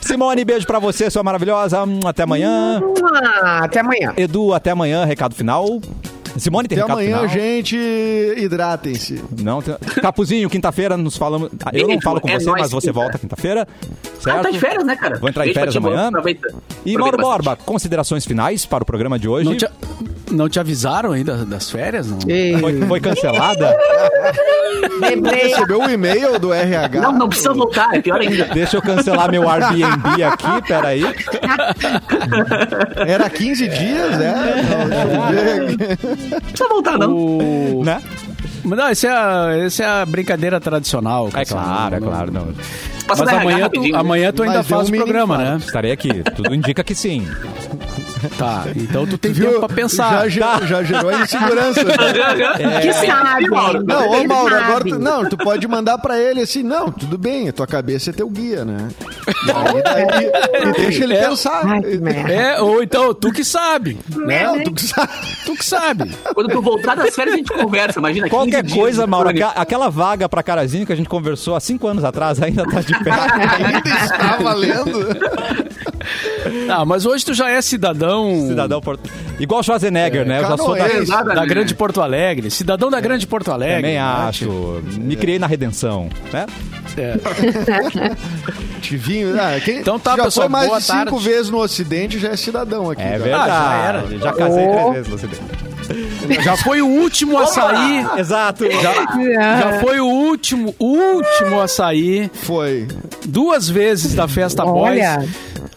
[0.00, 1.82] Simone, beijo pra você, sua maravilhosa.
[1.84, 2.80] Hum, Até amanhã.
[3.12, 4.12] Ah, até amanhã.
[4.16, 5.04] Edu, até amanhã.
[5.04, 5.80] Recado final.
[6.36, 7.28] Simone tem Até recado amanhã, final?
[7.28, 7.76] gente.
[8.36, 9.22] Hidratem-se.
[9.42, 9.74] Não, tem...
[10.00, 11.50] Capuzinho, quinta-feira nos falamos.
[11.64, 13.00] Ah, Eu não falo com é você, nóis, mas você quinta.
[13.00, 13.66] volta quinta-feira.
[14.20, 14.38] Certo?
[14.38, 15.18] Ah, tá de férias, né, cara?
[15.18, 16.08] Vou entrar em férias amanhã.
[16.08, 16.54] Aproveita.
[16.84, 17.18] E Mauro.
[17.18, 19.48] Borba, considerações finais para o programa de hoje.
[19.50, 19.56] Não
[20.30, 22.06] não te avisaram ainda das férias?
[22.08, 22.18] Não?
[22.60, 23.76] Foi, foi cancelada?
[25.30, 27.00] Recebeu o e-mail do RH?
[27.00, 28.44] Não, não precisa voltar, é pior ainda.
[28.46, 31.02] Deixa eu cancelar meu Airbnb aqui, peraí.
[33.06, 34.34] Era 15 dias, é?
[36.30, 37.14] Não, precisa voltar, não.
[37.14, 37.82] O...
[37.84, 38.00] Né?
[38.64, 41.28] Mas Não, essa é, a, essa é a brincadeira tradicional.
[41.34, 42.32] É claro, é Não- claro.
[42.32, 42.48] Não.
[43.10, 45.56] Passa Mas da RH amanhã tu, amanhã tu ainda Mas faz um o programa, né?
[45.58, 46.22] Estarei aqui.
[46.36, 47.26] Tudo indica que sim.
[48.36, 49.46] Tá, então tu tem Viu?
[49.46, 50.28] tempo pra pensar.
[50.28, 51.80] Já, ge- já gerou a insegurança.
[52.82, 53.50] Que sabe, hein?
[53.86, 54.64] Não, ô Mauro, sabe.
[54.64, 58.10] agora tu, não, tu pode mandar pra ele assim, não, tudo bem, a tua cabeça
[58.10, 58.88] é teu guia, né?
[59.26, 60.30] E, aí, daí-
[60.68, 61.28] e deixa ele É.
[61.28, 61.62] pensar.
[61.64, 61.80] Ai.
[62.30, 64.44] É, ou então, tu que sabe, né?
[64.44, 65.12] Não, tu que sabe.
[65.46, 66.10] Tu que sabe.
[66.34, 67.98] Quando tu voltar das férias, a gente conversa.
[68.00, 71.56] Imagina, 15 Qualquer dias coisa, de Mauro, aquela vaga pra Carazinho que a gente conversou
[71.56, 72.92] há cinco anos atrás ainda tá de.
[73.06, 75.06] Ainda está valendo.
[76.68, 79.08] Ah, mas hoje tu já é cidadão, Cidadão Porto...
[79.38, 80.38] Igual Schwarzenegger, né?
[80.40, 80.88] Eu já sou da...
[80.88, 81.34] Exatamente.
[81.36, 82.50] da Grande Porto Alegre.
[82.50, 83.76] Cidadão da Grande Porto Alegre.
[83.76, 84.00] Também né?
[84.00, 84.82] acho.
[84.98, 86.46] Me criei na redenção, né?
[86.96, 87.14] É.
[88.80, 91.24] Tivinho, ah, quem Então tá, já pessoal, foi mais boa de cinco tarde.
[91.24, 93.02] vezes no Ocidente já é cidadão aqui.
[93.02, 93.18] É já.
[93.18, 93.48] verdade.
[93.48, 94.18] já era.
[94.18, 94.72] Já casei Oh.
[94.72, 95.69] três vezes no Ocidente.
[96.42, 98.06] Já foi o último a sair.
[98.18, 98.64] Exato.
[98.70, 102.86] Já foi o último, último a sair Foi.
[103.26, 105.18] duas vezes da festa Olha.
[105.18, 105.30] boys.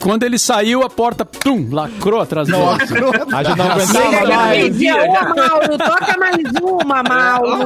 [0.04, 2.62] Quando ele saiu, a porta, tum, lacrou atrás dele.
[2.62, 4.76] A gente não aguentava mais.
[4.82, 7.58] Ô, Mauro, toca mais uma, Mauro.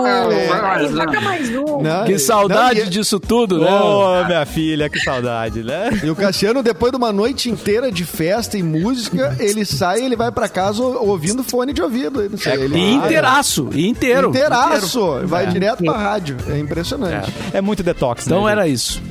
[0.62, 1.06] mais uma.
[1.06, 1.82] Toca mais uma.
[1.84, 3.72] Não, Que saudade não, e- disso tudo, né?
[3.72, 5.90] Ô, minha filha, que saudade, né?
[6.04, 10.06] E o Cassiano, depois de uma noite inteira de festa e música, ele sai e
[10.06, 12.22] ele vai pra casa ou- ouvindo fone de ouvido.
[12.22, 14.30] Ele, ele, E inteiraço, e inteiro.
[14.30, 15.22] Inteiraço.
[15.26, 16.38] Vai direto pra rádio.
[16.50, 17.34] É impressionante.
[17.52, 19.02] É muito detox, Então né, era isso.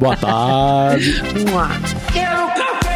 [0.00, 1.22] Boa tarde.
[2.12, 2.89] Quero